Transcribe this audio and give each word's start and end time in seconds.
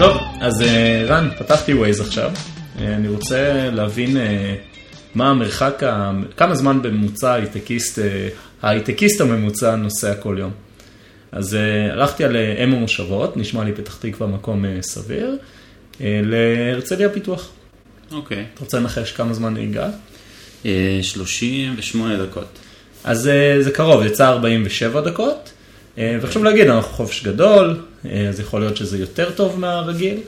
טוב, 0.00 0.16
אז 0.40 0.62
אה, 0.62 1.04
רן, 1.06 1.28
פתחתי 1.38 1.74
ווייז 1.74 2.00
עכשיו. 2.00 2.30
אה, 2.78 2.94
אני 2.94 3.08
רוצה 3.08 3.70
להבין 3.72 4.16
אה, 4.16 4.54
מה 5.14 5.30
המרחק, 5.30 5.82
כמה 6.36 6.54
זמן 6.54 6.82
בממוצע 6.82 7.32
הייטקיסט, 7.32 7.98
ההייטקיסט 8.62 9.20
הממוצע 9.20 9.76
נוסע 9.76 10.14
כל 10.14 10.36
יום. 10.38 10.50
אז 11.32 11.56
הלכתי 11.92 12.24
על 12.24 12.36
אם 12.36 12.72
המושבות, 12.72 13.36
נשמע 13.36 13.64
לי 13.64 13.72
פתח 13.72 13.96
תקווה 13.96 14.26
מקום 14.26 14.64
סביר, 14.80 15.36
להרצליה 16.00 17.08
פיתוח. 17.08 17.48
אוקיי. 18.12 18.44
אתה 18.54 18.60
רוצה 18.60 18.80
לנחש 18.80 19.12
כמה 19.12 19.34
זמן 19.34 19.54
נהיגה? 19.54 19.88
אה, 20.66 20.98
38 21.02 22.26
דקות. 22.26 22.58
אז 23.04 23.30
זה 23.60 23.70
קרוב, 23.70 24.02
יצא 24.02 24.28
47 24.28 25.00
דקות. 25.00 25.52
וחשוב 25.98 26.44
להגיד, 26.44 26.66
אנחנו 26.66 26.92
חופש 26.92 27.24
גדול, 27.24 27.76
אז 28.04 28.40
יכול 28.40 28.60
להיות 28.60 28.76
שזה 28.76 28.98
יותר 28.98 29.30
טוב 29.30 29.60
מהרגיל, 29.60 30.18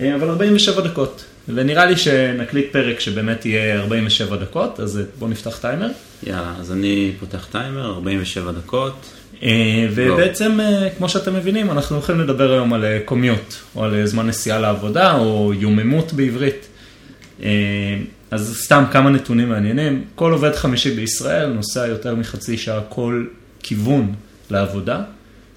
אה, 0.00 0.14
אבל 0.14 0.28
47 0.28 0.80
דקות. 0.80 1.24
ונראה 1.48 1.86
לי 1.86 1.96
שנקליט 1.96 2.72
פרק 2.72 3.00
שבאמת 3.00 3.46
יהיה 3.46 3.80
47 3.80 4.36
דקות, 4.36 4.80
אז 4.80 4.98
אה, 4.98 5.02
בואו 5.18 5.30
נפתח 5.30 5.58
טיימר. 5.58 5.88
יאללה, 6.26 6.54
אז 6.60 6.72
אני 6.72 7.12
פותח 7.20 7.48
טיימר, 7.50 7.86
47 7.94 8.52
דקות. 8.52 9.06
אה, 9.42 9.88
ובעצם, 9.94 10.60
אה, 10.60 10.88
כמו 10.98 11.08
שאתם 11.08 11.34
מבינים, 11.34 11.70
אנחנו 11.70 11.96
הולכים 11.96 12.20
לדבר 12.20 12.52
היום 12.52 12.72
על 12.72 12.84
קומיוט, 13.04 13.54
או 13.76 13.84
על 13.84 13.94
אה, 13.94 14.06
זמן 14.06 14.26
נסיעה 14.26 14.60
לעבודה, 14.60 15.18
או 15.18 15.52
יוממות 15.54 16.12
בעברית. 16.12 16.66
אה, 17.42 17.48
אז 18.30 18.56
סתם 18.64 18.84
כמה 18.92 19.10
נתונים 19.10 19.48
מעניינים. 19.48 20.04
כל 20.14 20.32
עובד 20.32 20.54
חמישי 20.54 20.90
בישראל 20.90 21.52
נוסע 21.52 21.86
יותר 21.86 22.14
מחצי 22.14 22.58
שעה 22.58 22.80
כל 22.88 23.24
כיוון 23.62 24.12
לעבודה, 24.50 25.00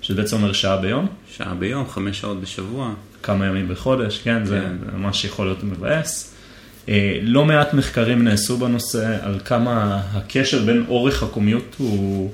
שזה 0.06 0.16
בעצם 0.18 0.36
אומר 0.36 0.54
שעה 0.54 0.78
ביום, 0.78 1.08
שעה 1.38 1.54
ביום, 1.54 1.90
חמש 1.90 2.20
שעות 2.20 2.42
בשבוע. 2.42 2.94
כמה 3.24 3.46
ימים 3.46 3.68
בחודש, 3.68 4.20
כן, 4.24 4.46
זה 4.46 4.60
כן. 4.60 4.98
ממש 4.98 5.26
יכול 5.26 5.46
להיות 5.46 5.64
מבאס. 5.64 6.34
אה, 6.90 7.20
לא 7.22 7.46
מעט 7.46 7.74
מחקרים 7.74 8.24
נעשו 8.24 8.58
בנושא 8.58 9.18
על 9.22 9.40
כמה 9.46 10.02
הקשר 10.14 10.64
בין 10.66 10.86
אורך 10.88 11.24
הקומיוט 11.24 11.76
הוא 11.78 12.32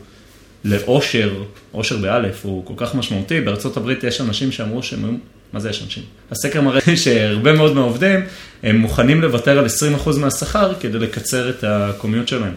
לאושר, 0.65 1.43
אושר 1.73 1.97
באלף, 1.97 2.45
הוא 2.45 2.65
כל 2.65 2.73
כך 2.77 2.95
משמעותי. 2.95 3.41
בארצות 3.41 3.77
הברית 3.77 4.03
יש 4.03 4.21
אנשים 4.21 4.51
שאמרו 4.51 4.83
שהם, 4.83 5.05
היו- 5.05 5.17
מה 5.53 5.59
זה 5.59 5.69
יש 5.69 5.83
אנשים? 5.83 6.03
הסקר 6.31 6.61
מראה 6.61 6.95
שהרבה 7.03 7.53
מאוד 7.53 7.73
מהעובדים 7.75 8.19
הם 8.63 8.77
מוכנים 8.77 9.21
לוותר 9.21 9.59
על 9.59 9.65
20% 10.05 10.17
מהשכר 10.19 10.73
כדי 10.79 10.99
לקצר 10.99 11.49
את 11.49 11.63
הקומיוט 11.63 12.27
שלהם. 12.27 12.53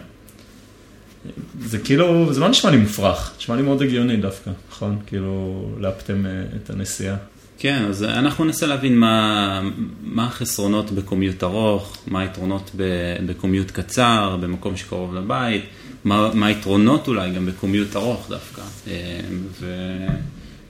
זה 1.61 1.79
כאילו, 1.79 2.33
זה 2.33 2.39
לא 2.39 2.49
נשמע 2.49 2.71
לי 2.71 2.77
מופרך, 2.77 3.33
נשמע 3.37 3.55
לי 3.55 3.61
מאוד 3.61 3.81
הגיוני 3.81 4.17
דווקא, 4.17 4.51
נכון? 4.71 4.97
כאילו, 5.07 5.65
לאפתם 5.79 6.25
אה, 6.25 6.31
את 6.55 6.69
הנסיעה. 6.69 7.15
כן, 7.59 7.85
אז 7.89 8.03
אנחנו 8.03 8.45
ננסה 8.45 8.65
להבין 8.65 8.97
מה, 8.97 9.61
מה 10.03 10.25
החסרונות 10.25 10.91
בקומיוט 10.91 11.43
ארוך, 11.43 11.97
מה 12.07 12.19
היתרונות 12.21 12.71
ב- 12.75 13.15
בקומיוט 13.25 13.71
קצר, 13.71 14.37
במקום 14.41 14.77
שקרוב 14.77 15.15
לבית, 15.15 15.63
מה, 16.03 16.29
מה 16.33 16.45
היתרונות 16.45 17.07
אולי 17.07 17.31
גם 17.31 17.45
בקומיוט 17.45 17.95
ארוך 17.95 18.29
דווקא. 18.29 18.61
אה, 18.87 19.19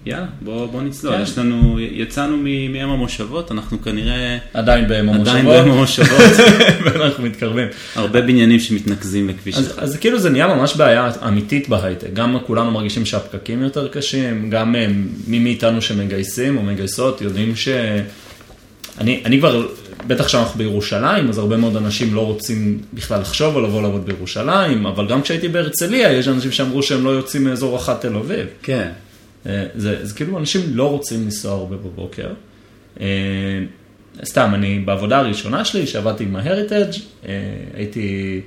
ויאללה, 0.05 0.25
בוא, 0.41 0.65
בוא 0.65 0.81
נצלול. 0.81 1.15
כן. 1.15 1.21
יש 1.21 1.37
לנו, 1.37 1.79
יצאנו 1.79 2.37
מאם 2.69 2.89
המושבות, 2.89 3.51
אנחנו 3.51 3.81
כנראה 3.81 4.37
עדיין 4.53 4.87
באם 4.87 5.09
המושבות. 5.09 5.27
עדיין 5.27 5.45
באם 5.45 5.71
המושבות, 5.71 6.19
ואנחנו 6.83 7.23
מתקרבים. 7.23 7.67
הרבה 7.95 8.21
בניינים 8.21 8.59
שמתנקזים 8.59 9.29
לכביש 9.29 9.55
אז, 9.55 9.67
אחד. 9.67 9.83
אז 9.83 9.97
כאילו 9.97 10.19
זה 10.19 10.29
נהיה 10.29 10.47
ממש 10.47 10.75
בעיה 10.75 11.11
אמיתית 11.27 11.69
בהייטק, 11.69 12.13
גם 12.13 12.37
כולנו 12.47 12.71
מרגישים 12.71 13.05
שהפקקים 13.05 13.61
יותר 13.61 13.87
קשים, 13.87 14.49
גם 14.49 14.75
אה, 14.75 14.87
מי 15.27 15.39
מאיתנו 15.39 15.81
שמגייסים 15.81 16.57
או 16.57 16.63
מגייסות 16.63 17.21
יודעים 17.21 17.55
ש... 17.55 17.67
אני, 18.99 19.21
אני 19.25 19.39
כבר, 19.39 19.67
בטח 20.07 20.25
כשאנחנו 20.25 20.57
בירושלים, 20.57 21.29
אז 21.29 21.37
הרבה 21.37 21.57
מאוד 21.57 21.75
אנשים 21.75 22.13
לא 22.13 22.25
רוצים 22.25 22.79
בכלל 22.93 23.21
לחשוב 23.21 23.57
על 23.57 23.63
לבוא 23.63 23.81
לעבוד 23.81 24.05
בירושלים, 24.05 24.85
אבל 24.85 25.07
גם 25.07 25.21
כשהייתי 25.21 25.47
בהרצליה, 25.47 26.11
יש 26.11 26.27
אנשים 26.27 26.51
שאמרו 26.51 26.83
שהם 26.83 27.03
לא 27.03 27.09
יוצאים 27.09 27.43
מאזור 27.43 27.77
אחת 27.77 28.01
תל 28.01 28.15
אביב. 28.15 28.47
כן. 28.63 28.89
אה, 29.45 29.65
זה, 29.75 30.05
זה 30.05 30.15
כאילו 30.15 30.37
אנשים 30.37 30.61
לא 30.73 30.91
רוצים 30.91 31.23
לנסוע 31.23 31.53
הרבה 31.53 31.77
בבוקר. 31.77 32.33
אה, 32.99 33.05
סתם, 34.25 34.51
אני 34.53 34.79
בעבודה 34.79 35.17
הראשונה 35.17 35.65
שלי, 35.65 35.87
שעבדתי 35.87 36.23
עם 36.23 36.35
ה-Heritage, 36.35 36.99
אה, 37.25 37.31
הייתי, 37.73 38.41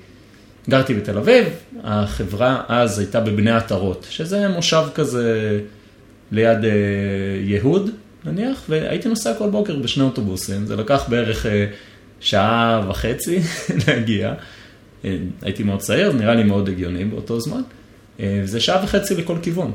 גרתי 0.68 0.94
בתל 0.94 1.18
אביב, 1.18 1.46
החברה 1.82 2.62
אז 2.68 2.98
הייתה 2.98 3.20
בבני 3.20 3.50
עטרות, 3.50 4.06
שזה 4.10 4.48
מושב 4.48 4.84
כזה 4.94 5.60
ליד 6.32 6.58
יהוד, 7.44 7.90
נניח, 8.24 8.62
והייתי 8.68 9.08
נוסע 9.08 9.34
כל 9.34 9.50
בוקר 9.50 9.76
בשני 9.76 10.04
אוטובוסים, 10.04 10.66
זה 10.66 10.76
לקח 10.76 11.08
בערך 11.08 11.46
שעה 12.20 12.82
וחצי 12.88 13.40
להגיע. 13.86 14.34
הייתי 15.42 15.62
מאוד 15.62 15.78
צעיר, 15.78 16.12
נראה 16.12 16.34
לי 16.34 16.44
מאוד 16.44 16.68
הגיוני 16.68 17.04
באותו 17.04 17.40
זמן. 17.40 17.62
אה, 18.20 18.40
זה 18.44 18.60
שעה 18.60 18.84
וחצי 18.84 19.14
לכל 19.14 19.36
כיוון. 19.42 19.72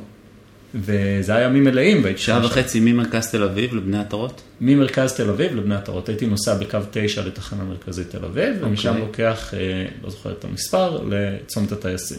וזה 0.76 1.36
היה 1.36 1.46
ימים 1.46 1.64
מלאים, 1.64 2.04
שעה 2.16 2.46
וחצי 2.46 2.80
ממרכז 2.80 3.32
תל 3.32 3.44
אביב 3.44 3.76
לבני 3.76 4.00
עטרות? 4.00 4.42
ממרכז 4.62 5.14
תל 5.14 5.30
אביב 5.30 5.56
לבני 5.56 5.76
עטרות, 5.76 6.10
הייתי 6.10 6.26
נוסע 6.28 6.56
בקו 6.58 6.78
9 6.92 7.22
לתחנה 7.26 7.64
מרכזית 7.64 8.10
תל 8.10 8.26
אביב, 8.26 8.56
ומשם 8.62 8.90
אוקיי. 8.90 9.02
לוקח, 9.06 9.54
אה, 9.54 9.60
לא 10.04 10.10
זוכר 10.10 10.32
את 10.32 10.46
המספר, 10.46 11.02
לצומת 11.10 11.72
הטייסים. 11.72 12.18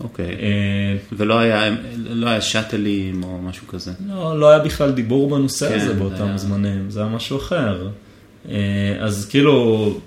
אוקיי. 0.00 0.26
אה, 0.26 0.96
ולא 1.12 1.38
היה, 1.38 1.70
לא 1.96 2.28
היה 2.28 2.40
שאטלים 2.40 3.24
או 3.24 3.38
משהו 3.42 3.66
כזה. 3.66 3.90
לא, 4.08 4.40
לא 4.40 4.50
היה 4.50 4.58
בכלל 4.58 4.90
דיבור 4.90 5.30
בנושא 5.30 5.68
כן, 5.68 5.74
הזה 5.76 5.86
זה 5.86 5.94
באותם 5.94 6.24
היה- 6.26 6.38
זמנים, 6.38 6.90
זה 6.90 7.00
היה 7.00 7.08
משהו 7.08 7.36
אחר. 7.36 7.88
אה, 8.48 8.54
אז 9.00 9.26
כאילו, 9.30 9.98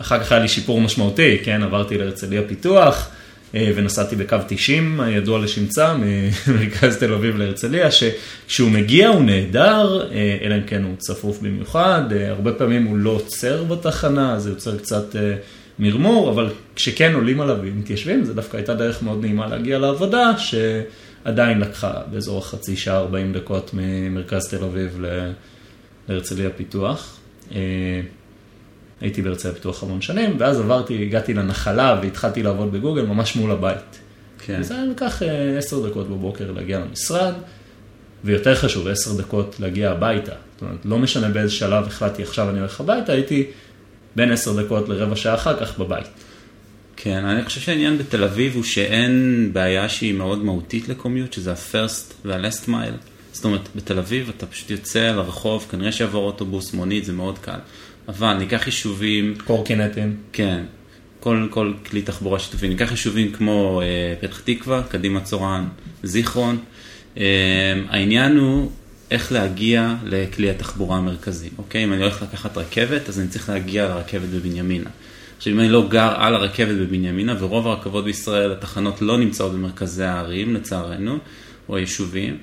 אחר 0.00 0.20
כך 0.20 0.32
היה 0.32 0.40
לי 0.42 0.48
שיפור 0.48 0.80
משמעותי, 0.80 1.38
כן, 1.44 1.62
עברתי 1.62 1.98
להרצליה 1.98 2.42
פיתוח, 2.48 3.08
ונסעתי 3.54 4.16
בקו 4.16 4.36
90, 4.48 5.00
הידוע 5.00 5.38
לשמצה, 5.38 5.94
ממרכז 5.94 6.96
תל 6.96 7.12
אביב 7.12 7.36
להרצליה, 7.36 7.88
שכשהוא 7.90 8.70
מגיע 8.70 9.08
הוא 9.08 9.22
נהדר, 9.22 10.08
אה, 10.12 10.38
אלא 10.42 10.54
אם 10.54 10.62
כן 10.66 10.84
הוא 10.84 10.94
צפוף 10.98 11.38
במיוחד, 11.38 12.02
אה, 12.12 12.30
הרבה 12.30 12.52
פעמים 12.52 12.84
הוא 12.84 12.96
לא 12.96 13.10
עוצר 13.10 13.64
בתחנה, 13.64 14.38
זה 14.38 14.50
יוצר 14.50 14.78
קצת 14.78 15.16
אה, 15.16 15.34
מרמור, 15.78 16.30
אבל 16.30 16.50
כשכן 16.76 17.14
עולים 17.14 17.40
עליו 17.40 17.56
ומתיישבים, 17.62 18.24
זה 18.24 18.34
דווקא 18.34 18.56
הייתה 18.56 18.74
דרך 18.74 19.02
מאוד 19.02 19.20
נעימה 19.20 19.46
להגיע 19.46 19.78
לעבודה, 19.78 20.32
שעדיין 20.38 21.60
לקחה 21.60 21.92
באזור 22.10 22.38
החצי 22.38 22.76
שעה 22.76 22.98
40 22.98 23.32
דקות 23.32 23.70
ממרכז 23.74 24.48
תל 24.48 24.64
אביב 24.64 25.04
להרצליה 26.08 26.50
פיתוח. 26.50 27.18
הייתי 29.02 29.22
בהרצליה 29.22 29.54
פיתוח 29.54 29.82
המון 29.82 30.00
שנים, 30.00 30.36
ואז 30.38 30.60
עברתי, 30.60 31.02
הגעתי 31.02 31.34
לנחלה 31.34 31.98
והתחלתי 32.02 32.42
לעבוד 32.42 32.72
בגוגל 32.72 33.02
ממש 33.02 33.36
מול 33.36 33.50
הבית. 33.50 34.00
כן. 34.46 34.58
וזה 34.60 34.74
היה 34.74 34.84
לקח 34.84 35.22
אה, 35.22 35.58
עשר 35.58 35.88
דקות 35.88 36.08
בבוקר 36.08 36.52
להגיע 36.52 36.78
למשרד, 36.78 37.34
ויותר 38.24 38.54
חשוב, 38.54 38.88
עשר 38.88 39.16
דקות 39.16 39.56
להגיע 39.60 39.90
הביתה. 39.90 40.32
זאת 40.52 40.62
אומרת, 40.62 40.84
לא 40.84 40.98
משנה 40.98 41.28
באיזה 41.28 41.52
שלב 41.52 41.86
החלטתי 41.86 42.22
עכשיו 42.22 42.50
אני 42.50 42.58
הולך 42.58 42.80
הביתה, 42.80 43.12
הייתי 43.12 43.46
בין 44.16 44.32
עשר 44.32 44.62
דקות 44.62 44.88
לרבע 44.88 45.16
שעה 45.16 45.34
אחר 45.34 45.60
כך 45.60 45.78
בבית. 45.78 46.06
כן, 46.96 47.24
אני 47.24 47.44
חושב 47.44 47.60
שהעניין 47.60 47.98
בתל 47.98 48.24
אביב 48.24 48.54
הוא 48.54 48.64
שאין 48.64 49.50
בעיה 49.52 49.88
שהיא 49.88 50.14
מאוד 50.14 50.44
מהותית 50.44 50.88
לקומיוט, 50.88 51.32
שזה 51.32 51.52
ה-first 51.52 52.12
וה-last 52.24 52.68
mile. 52.68 52.96
זאת 53.32 53.44
אומרת, 53.44 53.68
בתל 53.76 53.98
אביב 53.98 54.32
אתה 54.36 54.46
פשוט 54.46 54.70
יוצא 54.70 55.12
לרחוב, 55.12 55.66
כנראה 55.70 55.92
שיעבור 55.92 56.26
אוטובוס, 56.26 56.74
מונית, 56.74 57.04
זה 57.04 57.12
מאוד 57.12 57.38
קל. 57.38 57.58
אבל 58.08 58.34
ניקח 58.34 58.66
יישובים, 58.66 59.34
קורקינטים. 59.46 60.16
כן, 60.32 60.64
כל, 61.20 61.46
כל 61.50 61.72
כלי 61.90 62.02
תחבורה 62.02 62.38
שיתופי, 62.38 62.68
ניקח 62.68 62.90
יישובים 62.90 63.32
כמו 63.32 63.82
אה, 63.82 64.14
פתח 64.20 64.40
תקווה, 64.40 64.82
קדימה 64.88 65.20
צורן, 65.20 65.68
זיכרון. 66.02 66.58
אה, 67.16 67.24
העניין 67.88 68.36
הוא 68.36 68.70
איך 69.10 69.32
להגיע 69.32 69.94
לכלי 70.04 70.50
התחבורה 70.50 70.96
המרכזי, 70.96 71.48
אוקיי? 71.58 71.84
אם 71.84 71.92
אני 71.92 72.02
הולך 72.02 72.22
לקחת 72.22 72.56
רכבת, 72.56 73.08
אז 73.08 73.20
אני 73.20 73.28
צריך 73.28 73.48
להגיע 73.48 73.88
לרכבת 73.88 74.28
בבנימינה. 74.28 74.90
עכשיו, 75.36 75.52
אם 75.52 75.60
אני 75.60 75.68
לא 75.68 75.88
גר 75.88 76.14
על 76.16 76.34
הרכבת 76.34 76.76
בבנימינה, 76.76 77.36
ורוב 77.38 77.66
הרכבות 77.66 78.04
בישראל, 78.04 78.52
התחנות 78.52 79.02
לא 79.02 79.18
נמצאות 79.18 79.52
במרכזי 79.52 80.04
הערים, 80.04 80.54
לצערנו, 80.54 81.18
או 81.68 81.76
היישובים, 81.76 82.36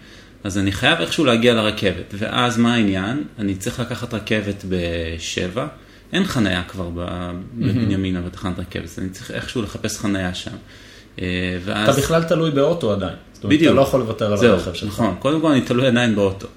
אז 0.43 0.57
אני 0.57 0.71
חייב 0.71 0.99
איכשהו 0.99 1.25
להגיע 1.25 1.53
לרכבת. 1.53 2.13
ואז 2.13 2.57
מה 2.57 2.73
העניין? 2.73 3.23
אני 3.39 3.55
צריך 3.55 3.79
לקחת 3.79 4.13
רכבת 4.13 4.65
בשבע, 4.69 5.67
אין 6.13 6.23
חניה 6.23 6.63
כבר 6.63 6.89
בבנימינה 6.95 8.21
בתחנת 8.21 8.59
רכבת, 8.59 8.83
אז 8.83 8.99
אני 8.99 9.09
צריך 9.09 9.31
איכשהו 9.31 9.61
לחפש 9.61 9.97
חניה 9.97 10.33
שם. 10.33 10.51
אה, 11.21 11.57
ואז... 11.65 11.89
אתה 11.89 12.01
בכלל 12.01 12.23
תלוי 12.23 12.51
באוטו 12.51 12.91
עדיין. 12.91 13.15
זאת 13.33 13.43
אומרת, 13.43 13.57
בדיוק. 13.57 13.71
אתה 13.71 13.81
לא 13.81 13.81
יכול 13.81 13.99
לוותר 13.99 14.25
על 14.25 14.45
הרכב 14.45 14.73
שלך. 14.73 14.93
נכון. 14.93 15.15
קודם 15.19 15.41
כל 15.41 15.51
אני 15.51 15.61
תלוי 15.61 15.87
עדיין 15.87 16.15
באוטו. 16.15 16.47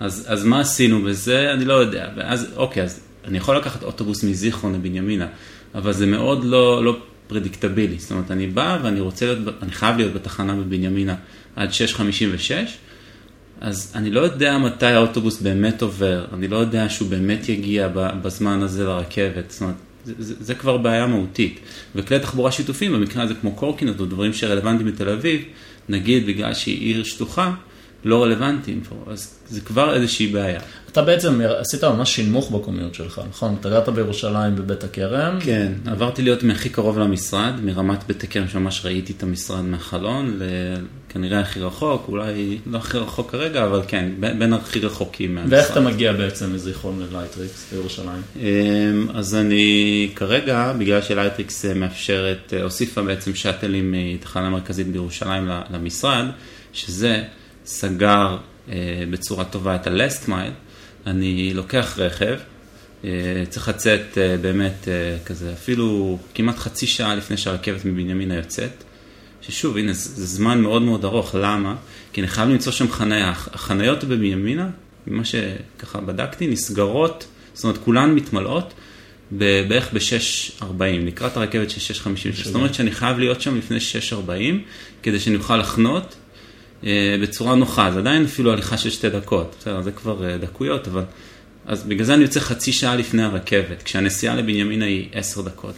אז, 0.00 0.26
אז 0.28 0.44
מה 0.44 0.60
עשינו 0.60 1.02
בזה? 1.02 1.52
אני 1.52 1.64
לא 1.64 1.74
יודע. 1.74 2.08
ואז, 2.16 2.46
אוקיי, 2.56 2.82
אז 2.82 3.00
אני 3.24 3.38
יכול 3.38 3.56
לקחת 3.56 3.82
אוטובוס 3.82 4.24
מזיכרון 4.24 4.74
לבנימינה, 4.74 5.26
אבל 5.74 5.92
זה 5.92 6.06
מאוד 6.06 6.44
לא, 6.44 6.84
לא 6.84 6.96
פרדיקטבילי. 7.26 7.98
זאת 7.98 8.10
אומרת, 8.10 8.30
אני 8.30 8.46
בא 8.46 8.78
ואני 8.82 9.00
רוצה 9.00 9.26
להיות, 9.26 9.38
אני 9.62 9.72
חייב 9.72 9.96
להיות 9.96 10.12
בתחנה 10.12 10.54
בבנימינה 10.54 11.14
עד 11.56 11.70
6.56, 11.70 12.52
אז 13.60 13.92
אני 13.94 14.10
לא 14.10 14.20
יודע 14.20 14.58
מתי 14.58 14.86
האוטובוס 14.86 15.40
באמת 15.40 15.82
עובר, 15.82 16.24
אני 16.32 16.48
לא 16.48 16.56
יודע 16.56 16.88
שהוא 16.88 17.08
באמת 17.08 17.48
יגיע 17.48 17.88
בזמן 17.94 18.62
הזה 18.62 18.84
לרכבת, 18.84 19.50
זאת 19.50 19.60
אומרת, 19.60 19.74
זה, 20.04 20.12
זה, 20.18 20.34
זה 20.40 20.54
כבר 20.54 20.76
בעיה 20.76 21.06
מהותית. 21.06 21.60
וכלי 21.94 22.18
תחבורה 22.18 22.52
שיתופים, 22.52 22.92
במקרה 22.92 23.22
הזה 23.22 23.34
כמו 23.34 23.52
קורקינט 23.52 24.00
או 24.00 24.06
דברים 24.06 24.32
שרלוונטיים 24.32 24.92
בתל 24.92 25.08
אביב, 25.08 25.42
נגיד 25.88 26.26
בגלל 26.26 26.54
שהיא 26.54 26.80
עיר 26.80 27.04
שטוחה, 27.04 27.54
לא 28.04 28.22
רלוונטיים 28.22 28.80
פה, 28.80 29.12
אז 29.12 29.34
זה 29.48 29.60
כבר 29.60 29.94
איזושהי 29.94 30.26
בעיה. 30.26 30.60
אתה 30.92 31.02
בעצם 31.02 31.40
עשית 31.58 31.84
ממש 31.84 32.14
שינמוך 32.14 32.50
בקומיוט 32.50 32.94
שלך, 32.94 33.20
נכון? 33.28 33.56
אתה 33.60 33.68
גרת 33.68 33.88
בירושלים 33.88 34.56
בבית 34.56 34.84
הכרם. 34.84 35.38
כן, 35.40 35.72
עברתי 35.86 36.22
להיות 36.22 36.42
מהכי 36.42 36.68
קרוב 36.68 36.98
למשרד, 36.98 37.52
מרמת 37.62 38.04
בית 38.06 38.24
הכרם 38.24 38.48
שממש 38.48 38.84
ראיתי 38.84 39.12
את 39.12 39.22
המשרד 39.22 39.64
מהחלון, 39.64 40.38
כנראה 41.08 41.40
הכי 41.40 41.60
רחוק, 41.60 42.08
אולי 42.08 42.58
לא 42.66 42.78
הכי 42.78 42.98
רחוק 42.98 43.30
כרגע, 43.30 43.64
אבל 43.64 43.80
כן, 43.88 44.10
בין 44.20 44.52
הכי 44.52 44.80
רחוקים 44.80 45.34
מהמשרד. 45.34 45.52
ואיך 45.52 45.70
אתה 45.70 45.80
מגיע 45.80 46.12
בעצם 46.12 46.54
מזיכרון 46.54 47.06
ללייטריקס 47.12 47.72
בירושלים? 47.72 48.22
אמ, 48.36 49.08
אז 49.14 49.34
אני 49.34 50.10
כרגע, 50.14 50.72
בגלל 50.78 51.02
שלייטריקס 51.02 51.64
מאפשרת, 51.64 52.52
הוסיפה 52.62 53.02
בעצם 53.02 53.34
שאטלים 53.34 53.94
מתחנה 53.96 54.50
מרכזית 54.50 54.86
בירושלים 54.86 55.48
למשרד, 55.70 56.24
שזה 56.72 57.22
סגר 57.66 58.36
בצורה 59.10 59.44
טובה 59.44 59.74
את 59.74 59.86
ה-last 59.86 60.28
mile. 60.28 60.52
אני 61.06 61.54
לוקח 61.54 61.98
רכב, 61.98 62.36
אה, 63.04 63.10
צריך 63.48 63.68
לצאת 63.68 64.18
אה, 64.18 64.36
באמת 64.36 64.88
אה, 64.88 65.16
כזה, 65.24 65.52
אפילו 65.52 66.18
כמעט 66.34 66.58
חצי 66.58 66.86
שעה 66.86 67.14
לפני 67.14 67.36
שהרכבת 67.36 67.84
מבנימינה 67.84 68.34
יוצאת, 68.34 68.84
ששוב, 69.40 69.76
הנה, 69.76 69.92
זה 69.92 70.26
זמן 70.26 70.60
מאוד 70.60 70.82
מאוד 70.82 71.04
ארוך, 71.04 71.34
למה? 71.34 71.76
כי 72.12 72.20
אני 72.20 72.28
חייב 72.28 72.48
למצוא 72.48 72.72
שם 72.72 72.90
חניה. 72.90 73.30
החניות 73.30 74.04
בבנימינה, 74.04 74.68
ממה 75.06 75.22
שככה 75.24 76.00
בדקתי, 76.00 76.46
נסגרות, 76.46 77.26
זאת 77.54 77.64
אומרת, 77.64 77.78
כולן 77.78 78.14
מתמלאות 78.14 78.74
בערך 79.30 79.92
ב-6.40, 79.92 80.64
לקראת 80.80 81.36
הרכבת 81.36 81.70
של 81.70 81.94
6.56. 81.94 82.44
זאת 82.44 82.54
אומרת 82.54 82.74
שאני 82.74 82.90
חייב 82.90 83.18
להיות 83.18 83.40
שם 83.40 83.58
לפני 83.58 83.78
6.40, 84.10 84.28
כדי 85.02 85.20
שאני 85.20 85.36
אוכל 85.36 85.56
לחנות. 85.56 86.16
אה, 86.84 87.16
בצורה 87.22 87.54
נוחה, 87.54 87.90
זה 87.92 87.98
עדיין 87.98 88.24
אפילו 88.24 88.52
הליכה 88.52 88.78
של 88.78 88.90
שתי 88.90 89.10
דקות, 89.10 89.54
בסדר, 89.60 89.82
זה 89.82 89.92
כבר 89.92 90.30
אה, 90.30 90.38
דקויות, 90.38 90.88
אבל... 90.88 91.02
אז 91.66 91.82
בגלל 91.82 92.06
זה 92.06 92.14
אני 92.14 92.22
יוצא 92.22 92.40
חצי 92.40 92.72
שעה 92.72 92.96
לפני 92.96 93.22
הרכבת, 93.22 93.82
כשהנסיעה 93.82 94.36
לבנימינה 94.36 94.84
היא 94.84 95.08
עשר 95.12 95.42
דקות. 95.42 95.74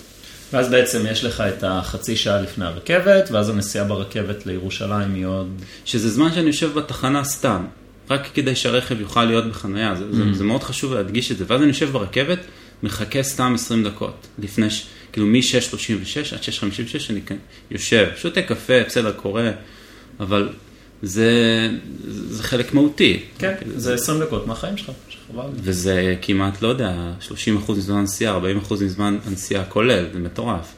ואז 0.52 0.70
בעצם 0.70 1.06
יש 1.10 1.24
לך 1.24 1.40
את 1.40 1.64
החצי 1.66 2.16
שעה 2.16 2.40
לפני 2.40 2.64
הרכבת, 2.64 3.28
ואז 3.30 3.48
הנסיעה 3.48 3.84
ברכבת 3.84 4.46
לירושלים 4.46 5.14
היא 5.14 5.26
עוד... 5.26 5.48
שזה 5.84 6.10
זמן 6.10 6.34
שאני 6.34 6.46
יושב 6.46 6.74
בתחנה 6.74 7.24
סתם, 7.24 7.64
רק 8.10 8.28
כדי 8.34 8.56
שהרכב 8.56 9.00
יוכל 9.00 9.24
להיות 9.24 9.46
בחניה, 9.46 9.94
זה, 9.94 10.04
mm. 10.04 10.16
זה, 10.16 10.22
זה 10.34 10.44
מאוד 10.44 10.62
חשוב 10.62 10.94
להדגיש 10.94 11.32
את 11.32 11.38
זה. 11.38 11.44
ואז 11.48 11.60
אני 11.60 11.68
יושב 11.68 11.90
ברכבת, 11.90 12.38
מחכה 12.82 13.22
סתם 13.22 13.52
20 13.54 13.84
דקות, 13.84 14.26
לפני, 14.38 14.70
ש... 14.70 14.86
כאילו 15.12 15.26
מ-6.36 15.26 16.34
עד 16.34 16.40
6.56 16.40 17.10
אני 17.10 17.20
יושב, 17.70 18.08
שותה 18.16 18.42
קפה, 18.42 18.74
בסדר, 18.86 19.12
קורא, 19.12 19.42
אבל 20.20 20.48
זה, 21.02 21.30
זה 22.08 22.42
חלק 22.42 22.74
מהותי. 22.74 23.22
כן, 23.38 23.54
זה 23.76 23.94
20 23.94 24.20
דקות 24.20 24.46
מהחיים 24.46 24.76
שלך, 24.76 24.90
שחבל. 25.08 25.44
וזה 25.54 26.14
כמעט, 26.22 26.62
לא 26.62 26.68
יודע, 26.68 27.12
30 27.20 27.56
אחוז 27.56 27.78
מזמן 27.78 27.96
הנסיעה, 27.96 28.34
40 28.34 28.58
אחוז 28.58 28.82
מזמן 28.82 29.18
הנסיעה 29.26 29.64
כולל, 29.64 30.04
זה 30.12 30.18
מטורף. 30.18 30.74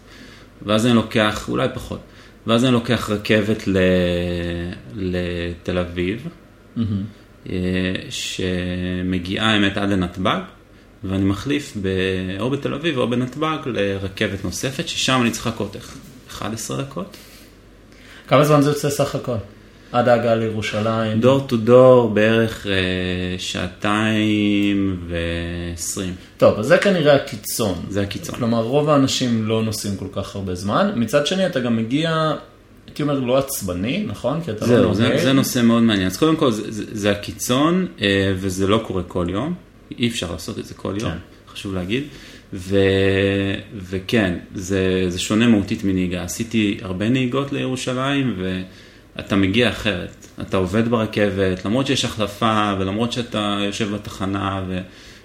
ואז 0.63 0.87
אני 0.87 0.95
לוקח, 0.95 1.49
אולי 1.49 1.69
פחות, 1.75 2.01
ואז 2.47 2.65
אני 2.65 2.73
לוקח 2.73 3.11
רכבת 3.11 3.69
ל... 3.69 3.79
לתל 4.95 5.79
אביב, 5.79 6.29
mm-hmm. 6.77 7.51
שמגיעה 8.11 9.53
האמת 9.53 9.77
עד 9.77 9.91
לנתב"ג, 9.91 10.41
ואני 11.05 11.25
מחליף 11.25 11.77
ב... 11.83 11.89
או 12.41 12.51
בתל 12.51 12.75
אביב 12.75 12.99
או 12.99 13.11
בנתב"ג 13.11 13.59
לרכבת 13.67 14.45
נוספת, 14.45 14.89
ששם 14.89 15.21
אני 15.23 15.31
צריך 15.31 15.47
לחכות 15.47 15.77
11 16.29 16.83
דקות. 16.83 17.17
כמה 18.29 18.45
זמן 18.45 18.63
זה 18.63 18.71
יוצא 18.71 18.91
סך 18.91 19.15
הכל? 19.15 19.37
עד 19.93 20.09
ההגעה 20.09 20.35
לירושלים? 20.35 21.21
דור 21.21 21.41
טו 21.41 21.57
דור 21.57 22.11
בערך 22.11 22.67
אה, 22.67 22.73
שעתיים 23.39 25.01
ועשרים. 25.09 26.15
טוב, 26.37 26.59
אז 26.59 26.67
זה 26.67 26.79
כנראה 26.79 27.15
הקיצון. 27.15 27.75
זה 27.89 28.03
הקיצון. 28.03 28.35
כלומר, 28.35 28.63
רוב 28.63 28.91
האנשים 28.91 29.47
לא 29.47 29.63
נוסעים 29.63 29.97
כל 29.97 30.09
כך 30.13 30.37
הרבה 30.37 30.55
זמן. 30.55 30.93
מצד 30.97 31.27
שני, 31.27 31.47
אתה 31.47 31.61
גם 31.61 31.77
מגיע, 31.77 32.35
הייתי 32.87 33.03
אומר, 33.03 33.21
לא 33.21 33.39
עצבני, 33.39 34.05
נכון? 34.07 34.41
כי 34.41 34.51
אתה 34.51 34.67
זהו, 34.67 34.85
לא 34.85 34.95
זה, 34.95 35.19
זה 35.23 35.33
נושא 35.33 35.63
מאוד 35.63 35.83
מעניין. 35.83 36.07
אז 36.07 36.17
קודם 36.17 36.37
כל, 36.37 36.53
זה, 36.53 36.63
זה, 36.69 36.85
זה 36.93 37.11
הקיצון, 37.11 37.87
אה, 38.01 38.33
וזה 38.37 38.67
לא 38.67 38.83
קורה 38.87 39.03
כל 39.03 39.27
יום. 39.31 39.55
אי 39.99 40.09
אפשר 40.09 40.33
לעשות 40.33 40.59
את 40.59 40.65
זה 40.65 40.75
כל 40.75 40.95
יום, 41.01 41.11
כן. 41.11 41.19
חשוב 41.53 41.75
להגיד. 41.75 42.05
ו, 42.53 42.79
וכן, 43.91 44.35
זה, 44.55 45.05
זה 45.09 45.19
שונה 45.19 45.47
מהותית 45.47 45.85
מנהיגה. 45.85 46.23
עשיתי 46.23 46.79
הרבה 46.83 47.09
נהיגות 47.09 47.53
לירושלים, 47.53 48.35
ו... 48.39 48.61
אתה 49.21 49.37
מגיע 49.37 49.69
אחרת. 49.69 50.27
אתה 50.41 50.57
עובד 50.57 50.89
ברכבת, 50.89 51.65
למרות 51.65 51.87
שיש 51.87 52.05
החלפה 52.05 52.75
ולמרות 52.79 53.13
שאתה 53.13 53.59
יושב 53.67 53.95
בתחנה 53.95 54.63
ו... 54.69 54.81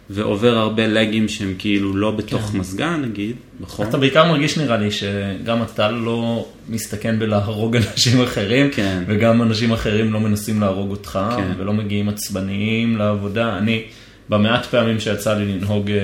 ועובר 0.09 0.57
הרבה 0.57 0.87
לגים 0.87 1.27
שהם 1.27 1.55
כאילו 1.57 1.95
לא 1.95 2.11
בתוך 2.11 2.41
כן. 2.41 2.57
מזגן 2.57 3.01
נגיד, 3.01 3.35
נכון? 3.59 3.87
אתה 3.89 3.97
בעיקר 3.97 4.31
מרגיש 4.31 4.57
נראה 4.57 4.77
לי 4.77 4.91
שגם 4.91 5.63
אתה 5.63 5.91
לא 5.91 6.47
מסתכן 6.69 7.19
בלהרוג 7.19 7.75
אנשים 7.75 8.21
אחרים, 8.21 8.69
כן. 8.71 9.03
וגם 9.07 9.41
אנשים 9.41 9.71
אחרים 9.71 10.13
לא 10.13 10.19
מנסים 10.19 10.61
להרוג 10.61 10.91
אותך, 10.91 11.19
כן. 11.37 11.51
ולא 11.57 11.73
מגיעים 11.73 12.09
עצבניים 12.09 12.97
לעבודה. 12.97 13.57
אני, 13.57 13.83
במעט 14.29 14.65
פעמים 14.65 14.99
שיצא 14.99 15.37
לי 15.37 15.45
לנהוג 15.45 15.91
אה, 15.91 15.97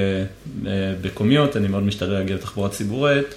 אה, 0.66 0.94
בקומיות, 1.02 1.58
אני 1.58 1.68
מאוד 1.68 1.84
משתדל 1.84 2.14
להגיע 2.14 2.36
לתחבורה 2.36 2.70
ציבורית, 2.70 3.36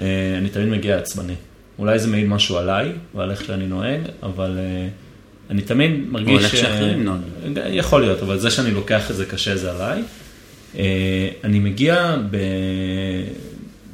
אה, 0.00 0.34
אני 0.38 0.48
תמיד 0.48 0.68
מגיע 0.68 0.96
עצבני. 0.96 1.34
אולי 1.78 1.98
זה 1.98 2.08
מעיד 2.08 2.28
משהו 2.28 2.58
עליי 2.58 2.92
ועל 3.14 3.30
איך 3.30 3.44
שאני 3.44 3.66
נוהג, 3.66 4.00
אבל 4.22 4.58
uh, 4.58 5.50
אני 5.50 5.62
תמיד 5.62 5.90
מרגיש... 6.08 6.38
או 6.38 6.38
איך 6.38 6.56
שאחרים 6.56 7.04
נוהגים. 7.04 7.54
יכול 7.70 8.00
להיות, 8.00 8.22
אבל 8.22 8.38
זה 8.38 8.50
שאני 8.50 8.70
לוקח 8.70 9.10
את 9.10 9.16
זה 9.16 9.26
קשה 9.26 9.56
זה 9.56 9.72
עליי. 9.72 10.02
Uh, 10.74 10.78
אני 11.44 11.58
מגיע 11.58 12.16
ב... 12.30 12.36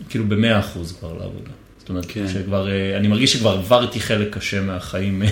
כאילו 0.09 0.25
במאה 0.25 0.59
אחוז 0.59 0.97
כבר 1.01 1.13
לעבודה. 1.13 1.51
זאת 1.79 1.89
אומרת, 1.89 2.07
כן. 2.09 2.29
שכבר, 2.29 2.67
uh, 2.67 2.99
אני 2.99 3.09
מרגיש 3.09 3.33
שכבר 3.33 3.51
עברתי 3.51 4.01
חלק 4.01 4.37
קשה 4.37 4.61
מהחיים 4.61 5.23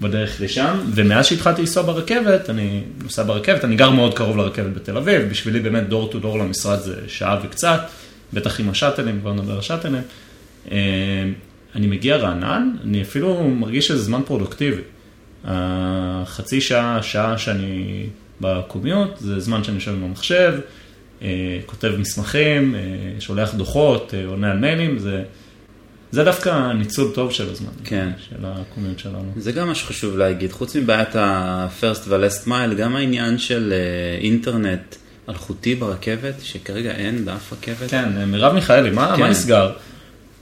בדרך 0.00 0.40
לשם, 0.40 0.78
ומאז 0.94 1.26
שהתחלתי 1.26 1.60
לנסוע 1.60 1.82
ברכבת, 1.82 2.50
אני 2.50 2.80
נוסע 3.02 3.22
ברכבת, 3.22 3.64
אני 3.64 3.76
גר 3.76 3.90
מאוד 3.90 4.14
קרוב 4.14 4.36
לרכבת 4.36 4.74
בתל 4.74 4.96
אביב, 4.96 5.22
בשבילי 5.22 5.60
באמת 5.60 5.88
דור 5.88 6.10
טו 6.10 6.18
דור 6.18 6.38
למשרד 6.38 6.80
זה 6.80 6.94
שעה 7.08 7.40
וקצת, 7.44 7.80
בטח 8.32 8.60
עם 8.60 8.70
השאטלים, 8.70 9.20
כבר 9.20 9.32
נדבר 9.32 9.52
על 9.52 9.58
השאטלים. 9.58 10.02
אני 11.74 11.86
מגיע 11.86 12.16
רענן, 12.16 12.70
אני 12.84 13.02
אפילו 13.02 13.48
מרגיש 13.50 13.88
שזה 13.88 14.02
זמן 14.02 14.20
פרודוקטיבי. 14.26 14.82
החצי 15.44 16.60
שעה, 16.60 17.02
שעה 17.02 17.38
שאני 17.38 18.06
בקומיוט, 18.40 19.18
זה 19.18 19.40
זמן 19.40 19.64
שאני 19.64 19.76
יושב 19.76 19.92
עם 19.92 20.04
המחשב, 20.04 20.54
אה, 21.22 21.58
כותב 21.66 21.92
מסמכים, 21.98 22.74
אה, 22.74 22.80
שולח 23.20 23.54
דוחות, 23.54 24.14
אה, 24.14 24.26
עונה 24.26 24.50
על 24.50 24.58
מיילים, 24.58 24.98
זה, 24.98 25.22
זה 26.10 26.24
דווקא 26.24 26.72
ניצול 26.72 27.10
טוב 27.14 27.32
של 27.32 27.50
הזמן, 27.50 27.70
כן. 27.84 28.10
של 28.28 28.36
הקומיוט 28.42 28.98
שלנו. 28.98 29.32
זה 29.36 29.52
גם 29.52 29.68
מה 29.68 29.74
שחשוב 29.74 30.16
להגיד, 30.16 30.52
חוץ 30.52 30.76
מבעיית 30.76 31.16
ה-first 31.16 32.00
וה-last 32.08 32.48
mile, 32.48 32.74
גם 32.74 32.96
העניין 32.96 33.38
של 33.38 33.72
אינטרנט 34.20 34.96
אלחוטי 35.28 35.74
ברכבת, 35.74 36.34
שכרגע 36.42 36.90
אין 36.90 37.24
באף 37.24 37.52
רכבת. 37.52 37.90
כן, 37.90 38.30
מרב 38.30 38.52
מיכאלי, 38.52 38.90
מה, 38.90 39.12
כן. 39.16 39.22
מה 39.22 39.30
נסגר? 39.30 39.72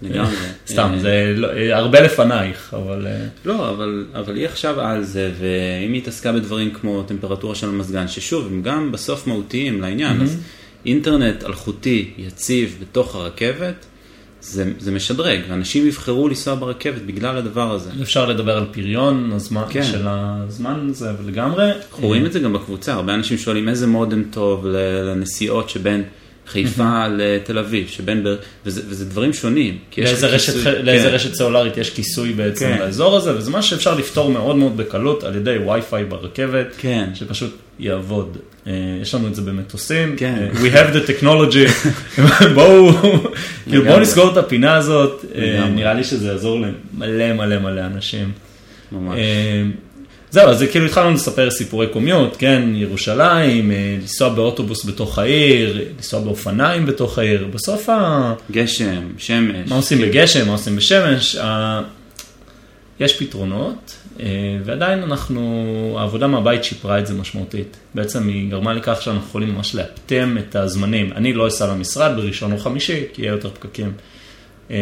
לגמרי. 0.03 0.35
סתם, 0.73 0.93
זה 1.00 1.35
לא, 1.37 1.49
הרבה 1.73 2.00
לפנייך, 2.00 2.75
אבל... 2.75 3.07
אה, 3.07 3.26
לא, 3.45 3.71
אבל, 3.71 4.07
אבל 4.15 4.37
היא 4.37 4.47
עכשיו 4.47 4.81
על 4.81 5.05
זה, 5.05 5.31
ואם 5.38 5.93
היא 5.93 6.03
התעסקה 6.03 6.33
בדברים 6.33 6.71
כמו 6.71 7.03
טמפרטורה 7.03 7.55
של 7.55 7.69
המזגן, 7.69 8.09
ששוב, 8.09 8.47
הם 8.47 8.62
גם 8.62 8.93
בסוף 8.93 9.26
מהותיים 9.26 9.81
לעניין, 9.81 10.23
אז 10.23 10.41
אינטרנט 10.87 11.45
אלחוטי 11.45 12.11
יציב 12.19 12.76
בתוך 12.81 13.15
הרכבת, 13.15 13.87
זה, 14.41 14.73
זה 14.79 14.93
משדרג, 14.93 15.41
ואנשים 15.49 15.87
יבחרו 15.87 16.29
לנסוע 16.29 16.55
ברכבת 16.55 17.03
בגלל 17.03 17.37
הדבר 17.37 17.73
הזה. 17.73 17.91
אפשר 18.03 18.26
לדבר 18.26 18.57
על 18.57 18.67
פריון 18.73 19.33
הזמן, 19.33 19.62
כן. 19.71 19.83
של 19.83 20.07
הזמן 20.07 20.87
הזה, 20.91 21.11
ולגמרי. 21.23 21.71
אנחנו 21.71 22.07
רואים 22.07 22.26
את 22.26 22.33
זה 22.33 22.41
גם 22.41 22.53
בקבוצה, 22.53 22.93
הרבה 22.93 23.15
אנשים 23.15 23.38
שואלים 23.38 23.69
איזה 23.69 23.87
מודם 23.87 24.23
טוב 24.31 24.67
לנסיעות 24.67 25.71
שבין... 25.71 26.03
חיפה 26.47 27.07
לתל 27.09 27.59
אביב, 27.59 27.88
שבין, 27.88 28.25
בר... 28.25 28.37
וזה, 28.67 28.83
וזה 28.88 29.05
דברים 29.05 29.33
שונים. 29.33 29.79
לאיזה, 29.99 30.26
רשת, 30.26 30.53
כיסוי, 30.53 30.83
לאיזה 30.83 31.09
כן. 31.09 31.15
רשת 31.15 31.35
סלולרית 31.35 31.76
יש 31.76 31.91
כיסוי 31.91 32.33
בעצם 32.33 32.67
כן. 32.67 32.79
לאזור 32.79 33.17
הזה, 33.17 33.37
וזה 33.37 33.50
משהו 33.50 33.71
שאפשר 33.71 33.95
לפתור 33.95 34.31
מאוד 34.31 34.57
מאוד 34.57 34.76
בקלות 34.76 35.25
על 35.25 35.37
ידי 35.37 35.57
וי-פיי 35.67 36.05
ברכבת, 36.05 36.67
כן. 36.79 37.11
שפשוט 37.15 37.57
יעבוד. 37.79 38.37
אה, 38.67 38.73
יש 39.03 39.15
לנו 39.15 39.29
את 39.29 39.35
זה 39.35 39.43
במטוסים, 39.43 40.17
כן. 40.17 40.49
אה, 40.55 40.61
we 40.61 40.73
have 40.75 40.95
the 40.95 41.11
technology, 41.11 41.91
בואו, 42.55 42.93
כאילו 43.69 43.85
בואו 43.85 44.00
נסגור 44.00 44.33
את 44.33 44.37
הפינה 44.37 44.75
הזאת, 44.75 45.25
אה, 45.35 45.69
נראה 45.69 45.95
לי 45.95 46.05
שזה 46.05 46.29
יעזור 46.29 46.61
למלא 46.61 47.33
מלא 47.33 47.59
מלא 47.59 47.81
אנשים. 47.81 48.33
ממש. 48.93 49.19
זהו, 50.30 50.49
אז 50.49 50.64
כאילו 50.71 50.87
התחלנו 50.87 51.11
לספר 51.11 51.50
סיפורי 51.50 51.87
קומיוט, 51.87 52.37
כן, 52.38 52.62
ירושלים, 52.75 53.71
אה, 53.71 53.97
לנסוע 54.00 54.28
באוטובוס 54.28 54.85
בתוך 54.85 55.18
העיר, 55.18 55.85
לנסוע 55.97 56.21
באופניים 56.21 56.87
בתוך 56.87 57.18
העיר, 57.18 57.49
בסוף 57.54 57.88
ה... 57.88 58.35
גשם, 58.50 59.02
שמש. 59.18 59.68
מה 59.71 59.76
עושים 59.76 59.99
בגשם, 59.99 60.47
מה 60.47 60.52
עושים 60.52 60.76
בשמש, 60.76 61.37
ה... 61.37 61.80
יש 63.00 63.18
פתרונות, 63.18 63.97
אה, 64.21 64.26
ועדיין 64.64 65.02
אנחנו, 65.02 65.97
העבודה 65.99 66.26
מהבית 66.26 66.64
שיפרה 66.64 66.99
את 66.99 67.06
זה 67.06 67.14
משמעותית. 67.14 67.76
בעצם 67.95 68.28
היא 68.28 68.50
גרמה 68.50 68.73
לכך 68.73 69.02
שאנחנו 69.02 69.28
יכולים 69.28 69.54
ממש 69.54 69.75
לאפטם 69.75 70.37
את 70.38 70.56
הזמנים. 70.56 71.12
אני 71.12 71.33
לא 71.33 71.49
אסע 71.49 71.66
למשרד 71.66 72.16
בראשון 72.16 72.52
או 72.52 72.59
חמישי, 72.59 73.04
כי 73.12 73.23
יהיה 73.23 73.33
יותר 73.33 73.50
פקקים. 73.50 73.92
אה, 74.71 74.76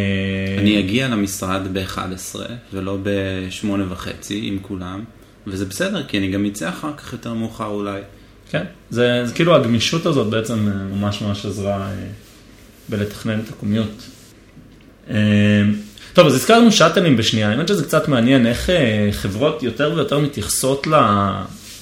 אני 0.58 0.78
אגיע 0.78 1.08
למשרד 1.08 1.60
ב-11 1.72 2.36
ולא 2.72 2.98
ב-8 3.02 3.66
וחצי 3.88 4.40
עם 4.44 4.58
כולם, 4.62 5.04
וזה 5.46 5.64
בסדר, 5.64 6.02
כי 6.08 6.18
אני 6.18 6.30
גם 6.30 6.46
אצא 6.46 6.68
אחר 6.68 6.92
כך 6.96 7.12
יותר 7.12 7.34
מאוחר 7.34 7.66
אולי. 7.66 8.00
כן, 8.50 8.64
זה, 8.90 9.22
זה 9.26 9.34
כאילו 9.34 9.54
הגמישות 9.54 10.06
הזאת 10.06 10.26
בעצם 10.26 10.68
אה, 10.68 10.74
ממש 10.74 11.22
ממש 11.22 11.46
עזרה 11.46 11.90
אה, 11.90 12.06
בלתכנן 12.88 13.40
את 13.40 13.48
הקומיות. 13.48 14.02
אה, 15.10 15.16
טוב, 16.12 16.26
אז 16.26 16.34
הזכרנו 16.34 16.72
שאטלים 16.72 17.16
בשנייה, 17.16 17.50
האמת 17.50 17.68
שזה 17.68 17.84
קצת 17.84 18.08
מעניין 18.08 18.46
איך 18.46 18.70
חברות 19.12 19.62
יותר 19.62 19.92
ויותר 19.94 20.18
מתייחסות 20.18 20.86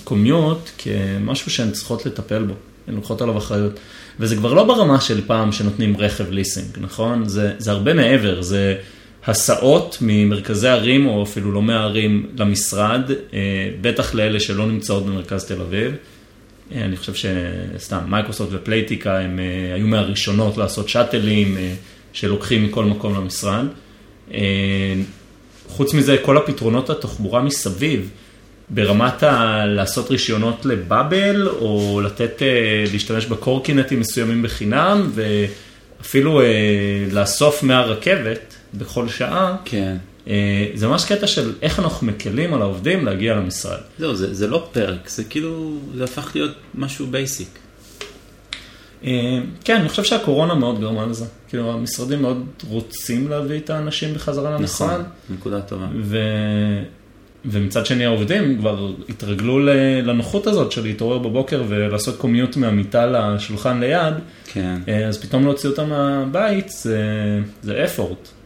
ל 0.04 0.12
commute 0.13 0.70
כמשהו 0.78 1.50
שהן 1.50 1.70
צריכות 1.70 2.06
לטפל 2.06 2.42
בו, 2.42 2.54
הן 2.88 2.94
לוקחות 2.94 3.22
עליו 3.22 3.38
אחריות. 3.38 3.72
וזה 4.20 4.36
כבר 4.36 4.54
לא 4.54 4.64
ברמה 4.64 5.00
של 5.00 5.20
פעם 5.26 5.52
שנותנים 5.52 5.96
רכב 5.96 6.30
ליסינג, 6.30 6.66
נכון? 6.80 7.28
זה, 7.28 7.52
זה 7.58 7.70
הרבה 7.70 7.94
מעבר, 7.94 8.42
זה 8.42 8.74
הסעות 9.26 9.98
ממרכזי 10.00 10.68
ערים 10.68 11.06
או 11.06 11.22
אפילו 11.22 11.52
לא 11.52 11.62
מהערים 11.62 12.26
למשרד, 12.36 13.10
אה, 13.34 13.38
בטח 13.80 14.14
לאלה 14.14 14.40
שלא 14.40 14.66
נמצאות 14.66 15.06
במרכז 15.06 15.44
תל 15.44 15.60
אביב. 15.60 15.92
אה, 16.74 16.84
אני 16.84 16.96
חושב 16.96 17.12
שסתם, 17.14 17.98
מייקרוסופט 18.06 18.48
ופלייטיקה 18.52 19.18
הם 19.18 19.38
אה, 19.38 19.74
היו 19.74 19.86
מהראשונות 19.86 20.56
לעשות 20.56 20.88
שאטלים 20.88 21.56
שלוקחים 22.12 22.64
מכל 22.64 22.84
מקום 22.84 23.14
למשרד. 23.14 23.66
חוץ 25.68 25.94
מזה, 25.94 26.16
כל 26.22 26.36
הפתרונות 26.36 26.90
התחבורה 26.90 27.42
מסביב, 27.42 28.10
ברמת 28.68 29.22
ה... 29.22 29.64
לעשות 29.66 30.10
רישיונות 30.10 30.66
לבאבל, 30.66 31.48
או 31.48 32.00
לתת, 32.04 32.42
להשתמש 32.92 33.26
בקורקינטים 33.26 34.00
מסוימים 34.00 34.42
בחינם, 34.42 35.10
ואפילו 35.14 36.40
לאסוף 37.12 37.62
מהרכבת 37.62 38.54
בכל 38.74 39.08
שעה, 39.08 39.56
כן. 39.64 39.96
אה, 40.28 40.66
זה 40.74 40.88
ממש 40.88 41.04
קטע 41.04 41.26
של 41.26 41.52
איך 41.62 41.78
אנחנו 41.78 42.06
מקלים 42.06 42.54
על 42.54 42.62
העובדים 42.62 43.04
להגיע 43.04 43.34
למשרד. 43.34 43.80
זהו, 43.98 44.14
זה, 44.14 44.34
זה 44.34 44.46
לא 44.46 44.68
פרק, 44.72 45.08
זה 45.08 45.24
כאילו, 45.24 45.78
זה 45.94 46.04
הפך 46.04 46.30
להיות 46.34 46.52
משהו 46.74 47.06
בייסיק. 47.06 47.58
אה, 49.04 49.38
כן, 49.64 49.76
אני 49.76 49.88
חושב 49.88 50.04
שהקורונה 50.04 50.54
מאוד 50.54 50.80
גרמה 50.80 51.06
לזה. 51.06 51.24
כאילו, 51.48 51.72
המשרדים 51.72 52.22
מאוד 52.22 52.46
רוצים 52.68 53.28
להביא 53.28 53.58
את 53.58 53.70
האנשים 53.70 54.14
בחזרה 54.14 54.50
למשרד. 54.50 54.88
נכון, 54.88 55.04
נקודה 55.30 55.60
טובה. 55.60 55.86
ו... 56.02 56.18
ומצד 57.44 57.86
שני 57.86 58.04
העובדים 58.04 58.58
כבר 58.58 58.90
התרגלו 59.08 59.58
לנוחות 60.02 60.46
הזאת 60.46 60.72
של 60.72 60.82
להתעורר 60.82 61.18
בבוקר 61.18 61.62
ולעשות 61.68 62.16
קומיוט 62.16 62.56
מהמיטה 62.56 63.06
לשולחן 63.06 63.80
ליד, 63.80 64.14
כן, 64.46 64.80
אה, 64.88 65.06
אז 65.06 65.22
פתאום 65.22 65.44
להוציא 65.44 65.68
אותם 65.68 65.88
מהבית 65.88 66.68
זה, 66.68 67.00
זה 67.62 67.84
effort. 67.84 68.41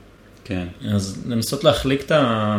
כן. 0.47 0.67
אז 0.91 1.25
לנסות 1.29 1.65
להחליק 1.65 2.03
את, 2.03 2.11
ה... 2.11 2.59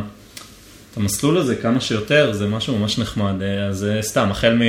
את 0.92 0.98
המסלול 0.98 1.38
הזה 1.38 1.56
כמה 1.56 1.82
שיותר, 1.82 2.34
זה 2.34 2.48
משהו 2.48 2.78
ממש 2.78 3.00
נחמד. 3.00 3.42
אה, 3.42 3.66
אז 3.66 3.78
זה 3.78 4.00
סתם, 4.02 4.28
החל 4.32 4.60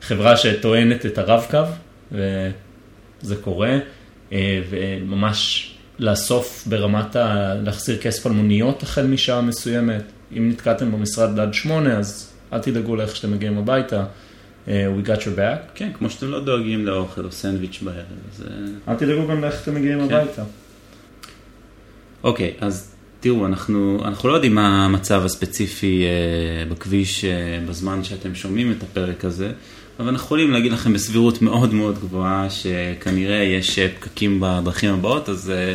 מחברה 0.00 0.36
שטוענת 0.36 1.06
את 1.06 1.18
הרב-קו, 1.18 1.62
וזה 2.12 3.36
קורה, 3.36 3.78
אה, 4.32 4.60
וממש 4.70 5.70
לאסוף 5.98 6.64
ברמת 6.66 7.16
ה... 7.16 7.54
להחזיר 7.54 7.98
כסף 7.98 8.26
על 8.26 8.32
מוניות 8.32 8.82
החל 8.82 9.06
משעה 9.06 9.40
מסוימת. 9.40 10.02
אם 10.36 10.48
נתקעתם 10.48 10.92
במשרד 10.92 11.38
עד 11.38 11.54
שמונה, 11.54 11.98
אז 11.98 12.32
אל 12.52 12.58
תדאגו 12.58 12.96
לאיך 12.96 13.16
שאתם 13.16 13.32
מגיעים 13.32 13.58
הביתה. 13.58 14.04
אה, 14.68 14.86
We 14.98 15.06
got 15.06 15.20
your 15.20 15.38
back. 15.38 15.70
כן, 15.74 15.90
כמו 15.98 16.10
שאתם 16.10 16.30
לא 16.30 16.44
דואגים 16.44 16.86
לאוכל 16.86 17.24
או 17.24 17.32
סנדוויץ' 17.32 17.80
בערב, 17.82 18.04
אז... 18.32 18.42
אה, 18.42 18.92
אל 18.92 18.98
תדאגו 18.98 19.28
גם 19.28 19.40
לאיך 19.40 19.62
אתם 19.62 19.74
מגיעים 19.74 20.08
כן. 20.08 20.14
הביתה. 20.14 20.42
אוקיי, 22.24 22.52
אז 22.60 22.94
תראו, 23.20 23.46
אנחנו, 23.46 24.02
אנחנו 24.04 24.28
לא 24.28 24.34
יודעים 24.34 24.54
מה 24.54 24.84
המצב 24.84 25.22
הספציפי 25.24 26.04
אה, 26.04 26.64
בכביש 26.74 27.24
אה, 27.24 27.30
בזמן 27.68 28.04
שאתם 28.04 28.34
שומעים 28.34 28.72
את 28.72 28.82
הפרק 28.82 29.24
הזה, 29.24 29.52
אבל 29.98 30.08
אנחנו 30.08 30.24
יכולים 30.24 30.50
להגיד 30.50 30.72
לכם 30.72 30.92
בסבירות 30.92 31.42
מאוד 31.42 31.74
מאוד 31.74 31.98
גבוהה 31.98 32.50
שכנראה 32.50 33.36
יש 33.36 33.78
אה, 33.78 33.88
פקקים 34.00 34.38
בדרכים 34.40 34.94
הבאות, 34.94 35.28
אז 35.28 35.50
אה, 35.50 35.74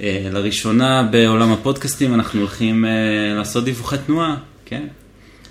אה, 0.00 0.28
לראשונה 0.32 1.08
בעולם 1.10 1.52
הפודקאסטים 1.52 2.14
אנחנו 2.14 2.40
הולכים 2.40 2.84
אה, 2.84 2.90
לעשות 3.36 3.64
דיווחי 3.64 3.96
תנועה, 4.06 4.36
כן? 4.64 4.86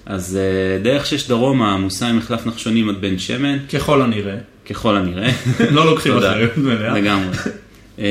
אז 0.05 0.37
אה, 0.37 0.83
דרך 0.83 1.05
שש 1.05 1.27
דרומה 1.27 1.73
עמוסה 1.73 2.07
עם 2.07 2.17
מחלף 2.17 2.45
נחשונים 2.45 2.89
עד 2.89 3.01
בן 3.01 3.19
שמן, 3.19 3.57
ככל 3.73 4.01
הנראה. 4.01 4.37
ככל 4.69 4.95
הנראה. 4.95 5.31
לא 5.71 5.85
לוקחים. 5.85 6.17
אחריות 6.17 6.57
מלאה. 6.57 6.93
לגמרי. 6.93 7.37
אה, 7.99 8.05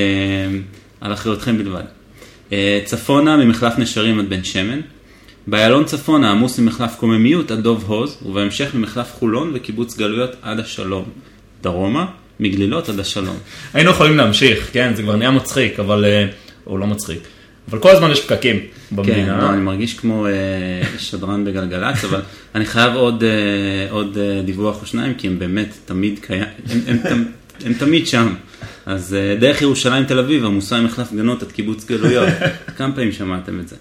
על 1.00 1.12
אחריותכם 1.12 1.58
בלבד. 1.58 1.97
אה, 2.52 2.80
צפונה 2.84 3.36
ממחלף 3.36 3.78
נשרים 3.78 4.18
עד 4.20 4.28
בן 4.28 4.44
שמן. 4.44 4.80
באיילון 5.46 5.84
צפונה 5.84 6.30
עמוס 6.30 6.58
ממחלף 6.58 6.96
קוממיות 6.96 7.50
עד 7.50 7.60
דוב 7.60 7.84
הוז, 7.86 8.18
ובהמשך 8.26 8.74
ממחלף 8.74 9.12
חולון 9.12 9.50
וקיבוץ 9.54 9.96
גלויות 9.96 10.30
עד 10.42 10.60
השלום. 10.60 11.04
דרומה, 11.62 12.06
מגלילות 12.40 12.88
עד 12.88 13.00
השלום. 13.00 13.36
היינו 13.74 13.90
יכולים 13.90 14.16
להמשיך, 14.16 14.70
כן, 14.72 14.92
זה 14.94 15.02
כבר 15.02 15.16
נהיה 15.16 15.30
מצחיק, 15.30 15.80
אבל, 15.80 16.04
אה, 16.04 16.26
או 16.66 16.78
לא 16.78 16.86
מצחיק, 16.86 17.18
אבל 17.70 17.78
כל 17.78 17.90
הזמן 17.90 18.10
יש 18.10 18.20
פקקים 18.20 18.56
כן, 18.60 18.96
במדינה. 18.96 19.38
לא, 19.38 19.50
אני 19.50 19.60
מרגיש 19.60 19.94
כמו 19.94 20.26
אה, 20.26 20.32
שדרן 20.98 21.44
בגלגלצ, 21.44 22.04
אבל 22.04 22.20
אני 22.54 22.64
חייב 22.64 22.94
עוד, 22.94 23.24
אה, 23.24 23.90
עוד 23.90 24.18
אה, 24.18 24.42
דיווח 24.42 24.80
או 24.82 24.86
שניים, 24.86 25.14
כי 25.14 25.26
הם 25.26 25.38
באמת 25.38 25.74
תמיד 25.84 26.18
קיים, 26.18 26.44
הם, 26.70 26.80
הם, 26.86 26.98
הם, 27.04 27.24
הם 27.64 27.72
תמיד 27.72 28.06
שם. 28.06 28.34
אז 28.88 29.14
אה, 29.14 29.36
דרך 29.40 29.62
ירושלים 29.62 30.04
תל 30.04 30.18
אביב 30.18 30.44
עמוסה 30.44 30.76
עם 30.76 30.84
מחלף 30.84 31.12
גנות 31.12 31.42
עד 31.42 31.52
קיבוץ 31.52 31.84
גלויות. 31.84 32.28
כמה 32.76 32.94
פעמים 32.94 33.12
שמעתם 33.12 33.60
את 33.60 33.68
זה? 33.68 33.76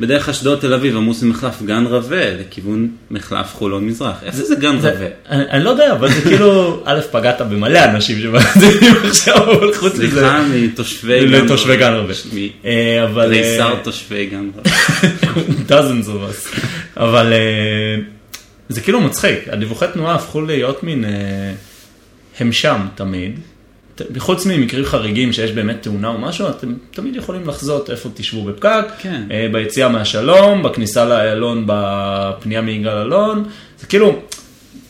בדרך 0.00 0.28
אשדוד 0.28 0.60
תל 0.60 0.74
אביב 0.74 0.96
עמוס 0.96 1.22
עם 1.22 1.28
מחלף 1.28 1.62
גן 1.62 1.86
רווה 1.86 2.36
לכיוון 2.36 2.88
מחלף 3.10 3.54
חולון 3.54 3.86
מזרח. 3.86 4.16
איפה 4.22 4.44
זה 4.44 4.54
גן 4.54 4.76
רווה? 4.76 5.06
אני, 5.28 5.64
לא 5.64 5.70
יודע, 5.70 5.92
אבל 5.92 6.12
זה 6.12 6.20
כאילו, 6.20 6.82
א', 6.84 7.00
פגעת 7.10 7.40
במלא 7.40 7.84
אנשים 7.84 8.20
שמאזינים 8.20 8.94
עכשיו, 9.10 9.52
אבל 9.52 9.74
חוץ 9.74 9.94
מזה, 9.94 10.10
סליחה 10.10 10.42
מתושבי 10.54 11.20
גן 11.20 11.26
רווה. 11.26 11.42
לתושבי 11.42 11.76
גן 11.76 11.92
רווה. 11.92 12.14
אה, 12.64 13.04
אבל... 13.04 13.34
אה, 13.34 13.72
תושבי 13.82 14.26
גן 14.26 14.50
רווה. 14.56 14.72
dozens 15.68 16.06
of 16.06 16.32
us. 16.32 16.58
אבל 16.96 17.32
זה 18.68 18.80
כאילו 18.80 19.00
מצחיק, 19.00 19.48
הדיווחי 19.48 19.86
תנועה 19.92 20.14
הפכו 20.14 20.40
להיות 20.40 20.82
מין, 20.82 21.04
הם 22.40 22.52
שם 22.52 22.86
תמיד. 22.94 23.40
חוץ 24.18 24.46
ממקרים 24.46 24.84
חריגים 24.84 25.32
שיש 25.32 25.52
באמת 25.52 25.82
תאונה 25.82 26.08
או 26.08 26.18
משהו, 26.18 26.48
אתם 26.48 26.74
תמיד 26.90 27.16
יכולים 27.16 27.48
לחזות 27.48 27.90
איפה 27.90 28.08
תשבו 28.14 28.44
בפקק, 28.44 28.84
כן. 28.98 29.22
אה, 29.30 29.46
ביציאה 29.52 29.88
מהשלום, 29.88 30.62
בכניסה 30.62 31.04
לאיילון, 31.04 31.64
בפנייה 31.66 32.60
מיגאל 32.60 32.96
אלון, 32.96 33.44
זה 33.80 33.86
כאילו, 33.86 34.22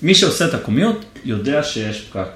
מי 0.02 0.14
שעושה 0.14 0.44
את 0.44 0.54
הקומיוט 0.54 1.04
יודע 1.24 1.62
שיש 1.62 2.00
פקק. 2.00 2.28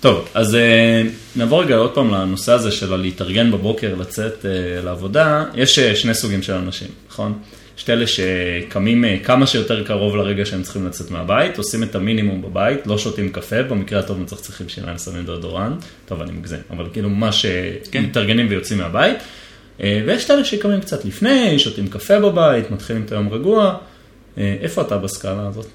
טוב, 0.00 0.28
אז 0.34 0.54
אה, 0.54 1.02
נעבור 1.36 1.62
רגע 1.62 1.76
עוד 1.76 1.90
פעם 1.94 2.14
לנושא 2.14 2.52
הזה 2.52 2.72
של 2.72 2.96
להתארגן 2.96 3.50
בבוקר, 3.50 3.94
לצאת 3.94 4.46
אה, 4.46 4.82
לעבודה. 4.84 5.44
יש 5.54 5.78
שני 5.78 6.14
סוגים 6.14 6.42
של 6.42 6.52
אנשים, 6.52 6.88
נכון? 7.08 7.38
יש 7.78 7.84
את 7.84 7.90
אלה 7.90 8.04
שקמים 8.06 9.04
אה, 9.04 9.16
כמה 9.24 9.46
שיותר 9.46 9.84
קרוב 9.84 10.16
לרגע 10.16 10.44
שהם 10.44 10.62
צריכים 10.62 10.86
לצאת 10.86 11.10
מהבית, 11.10 11.58
עושים 11.58 11.82
את 11.82 11.94
המינימום 11.94 12.42
בבית, 12.42 12.86
לא 12.86 12.98
שותים 12.98 13.28
קפה, 13.28 13.62
במקרה 13.62 14.00
הטוב 14.00 14.20
מצחצחים 14.20 14.68
שיניים, 14.68 14.98
שמים 14.98 15.24
דאודורנט, 15.24 15.84
טוב 16.06 16.22
אני 16.22 16.32
מגזים, 16.32 16.60
אבל 16.70 16.86
כאילו 16.92 17.10
ממש 17.10 17.44
אה, 17.44 17.72
כן. 17.90 18.02
מתארגנים 18.04 18.46
ויוצאים 18.50 18.78
מהבית. 18.78 19.16
אה, 19.82 20.02
ויש 20.06 20.24
את 20.24 20.30
אלה 20.30 20.44
שקמים 20.44 20.80
קצת 20.80 21.04
לפני, 21.04 21.58
שותים 21.58 21.88
קפה 21.88 22.20
בבית, 22.20 22.70
מתחילים 22.70 23.02
את 23.02 23.12
היום 23.12 23.28
רגוע. 23.28 23.76
אה, 24.38 24.56
איפה 24.60 24.82
אתה 24.82 24.98
בסקאלה 24.98 25.46
הזאת? 25.48 25.66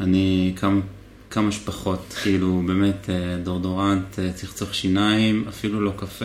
אני 0.00 0.52
כמה, 0.56 0.80
כמה 1.30 1.52
שפחות, 1.52 2.14
כאילו 2.22 2.62
באמת 2.66 3.10
דורדורנט, 3.42 4.18
צחצוח 4.34 4.72
שיניים, 4.72 5.44
אפילו 5.48 5.80
לא 5.80 5.92
קפה, 5.96 6.24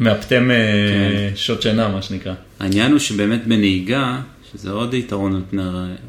מאפטם 0.00 0.50
אה, 0.50 0.56
כן. 0.56 1.36
שעות 1.36 1.62
שינה, 1.62 1.88
מה 1.88 2.02
שנקרא. 2.02 2.34
והעניין 2.60 2.90
הוא 2.90 2.98
שבאמת 2.98 3.46
בנהיגה, 3.46 4.20
שזה 4.52 4.70
עוד 4.70 4.94
יתרון 4.94 5.34
על 5.34 5.42
פני, 5.50 5.62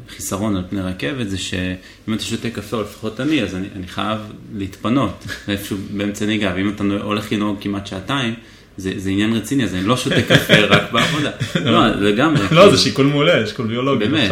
חיסרון 0.08 0.56
על 0.56 0.62
פני 0.70 0.80
רכבת, 0.80 1.30
זה 1.30 1.38
שאם 1.38 2.14
אתה 2.14 2.22
שותה 2.22 2.50
קפה, 2.50 2.76
או 2.76 2.82
לפחות 2.82 3.20
אני, 3.20 3.42
אז 3.42 3.54
אני, 3.54 3.68
אני 3.76 3.86
חייב 3.86 4.18
להתפנות 4.54 5.26
איפשהו 5.48 5.76
באמצע 5.90 6.26
נהיגה, 6.26 6.52
ואם 6.56 6.68
אתה 6.68 6.84
הולך 7.02 7.32
לנהוג 7.32 7.56
כמעט 7.60 7.86
שעתיים, 7.86 8.34
זה, 8.76 8.92
זה 8.96 9.10
עניין 9.10 9.32
רציני, 9.32 9.64
אז 9.64 9.74
אני 9.74 9.84
לא 9.84 9.96
שותה 9.96 10.22
קפה 10.22 10.60
רק 10.74 10.92
בעבודה. 10.92 11.30
לא, 11.64 11.86
לגמרי. 11.88 12.42
לא, 12.42 12.48
כאילו, 12.48 12.70
זה 12.70 12.78
שיקול 12.78 13.06
מעולה, 13.06 13.46
שיקול 13.46 13.66
ביולוגי. 13.66 14.06
באמת. 14.06 14.30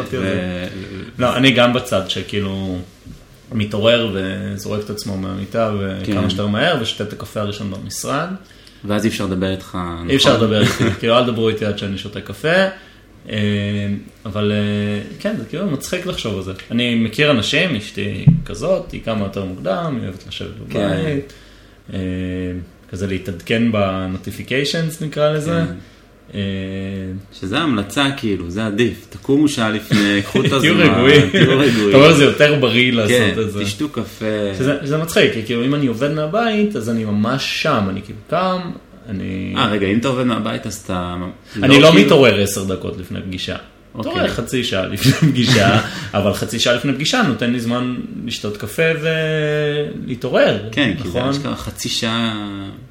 לא, 1.19 1.37
אני 1.37 1.51
גם 1.51 1.73
בצד 1.73 2.11
שכאילו 2.11 2.79
מתעורר 3.53 4.11
וזורק 4.15 4.85
את 4.85 4.91
עצמו 4.91 5.17
מהמיטה 5.17 5.73
כן. 6.05 6.13
וכמה 6.13 6.31
שיותר 6.31 6.47
מהר 6.47 6.77
ושותה 6.81 7.05
את 7.05 7.13
הקפה 7.13 7.41
הראשון 7.41 7.71
במשרד. 7.71 8.29
ואז 8.85 9.05
אי 9.05 9.09
אפשר 9.09 9.27
לדבר 9.27 9.51
איתך, 9.51 9.79
נכון? 9.95 10.11
אי 10.11 10.17
אפשר 10.17 10.37
לדבר 10.37 10.61
איתי, 10.61 10.85
כאילו 10.99 11.19
אל 11.19 11.27
דברו 11.27 11.49
איתי 11.49 11.65
עד 11.65 11.79
שאני 11.79 11.99
שותה 11.99 12.21
קפה. 12.21 12.67
אה, 13.29 13.37
אבל 14.27 14.53
אה, 14.53 15.03
כן, 15.19 15.37
זה 15.39 15.45
כאילו 15.45 15.67
מצחיק 15.67 16.07
לחשוב 16.07 16.37
על 16.37 16.43
זה. 16.43 16.53
אני 16.71 16.95
מכיר 16.95 17.31
אנשים, 17.31 17.77
אשתי 17.77 18.27
כזאת, 18.45 18.93
היא 18.93 19.01
קמה 19.05 19.25
יותר 19.25 19.45
מוקדם, 19.45 19.97
היא 19.97 20.09
אוהבת 20.09 20.25
לשבת 20.29 20.51
כן. 20.71 20.99
בבית. 21.01 21.33
אה, 21.93 21.99
כזה 22.91 23.07
להתעדכן 23.07 23.73
בנוטיפיקיישנס 23.73 25.03
נקרא 25.03 25.33
לזה. 25.33 25.63
כן. 25.67 25.75
שזה 27.33 27.59
המלצה 27.59 28.07
כאילו, 28.17 28.51
זה 28.51 28.67
עדיף. 28.67 29.07
תקומו 29.11 29.49
שעה 29.49 29.71
לפני, 29.71 30.21
קחו 30.25 30.41
את 30.41 30.53
הזמן. 30.53 30.61
תהיו 30.61 30.75
רגועים. 30.75 31.31
אתה 31.89 31.97
אומר 31.97 32.13
זה 32.13 32.25
יותר 32.25 32.61
בריא 32.61 32.93
לעשות 32.93 33.35
כן, 33.35 33.41
את 33.41 33.53
זה. 33.53 33.65
תשתו 33.65 33.89
קפה. 33.89 34.25
שזה 34.59 34.99
מצחיק, 34.99 35.33
כי 35.35 35.43
כאילו 35.43 35.65
אם 35.65 35.75
אני 35.75 35.87
עובד 35.87 36.13
מהבית, 36.13 36.77
אז 36.77 36.91
אני 36.91 37.05
ממש 37.05 37.63
שם, 37.63 37.87
אני 37.89 38.03
כאילו 38.03 38.19
קם, 38.31 38.61
אני... 39.11 39.55
אה, 39.57 39.67
רגע, 39.71 39.87
אם 39.87 39.99
אתה 39.99 40.09
עובד 40.09 40.25
מהבית 40.25 40.67
אז 40.67 40.75
אתה... 40.85 41.17
אני 41.63 41.81
לא 41.81 41.89
כאילו- 41.91 42.05
מתעורר 42.05 42.41
עשר 42.43 42.65
דקות 42.65 42.99
לפני 42.99 43.21
פגישה. 43.23 43.57
אוקיי. 43.95 44.13
מתעורר 44.13 44.29
חצי 44.29 44.65
שעה 44.65 44.87
לפני 44.87 45.13
פגישה, 45.31 45.81
אבל 46.15 46.35
חצי 46.35 46.59
שעה 46.59 46.75
לפני 46.75 46.93
פגישה 46.93 47.23
נותן 47.23 47.51
לי 47.51 47.61
זמן 47.61 47.97
לשתות 48.25 48.57
קפה 48.57 48.83
ולהתעורר, 49.01 50.59
כן, 50.73 50.95
כי 51.03 51.09
זה 51.09 51.19
נכון? 51.19 51.31
אשכרה 51.31 51.57
חצי 51.57 51.89
שעה... 51.89 52.35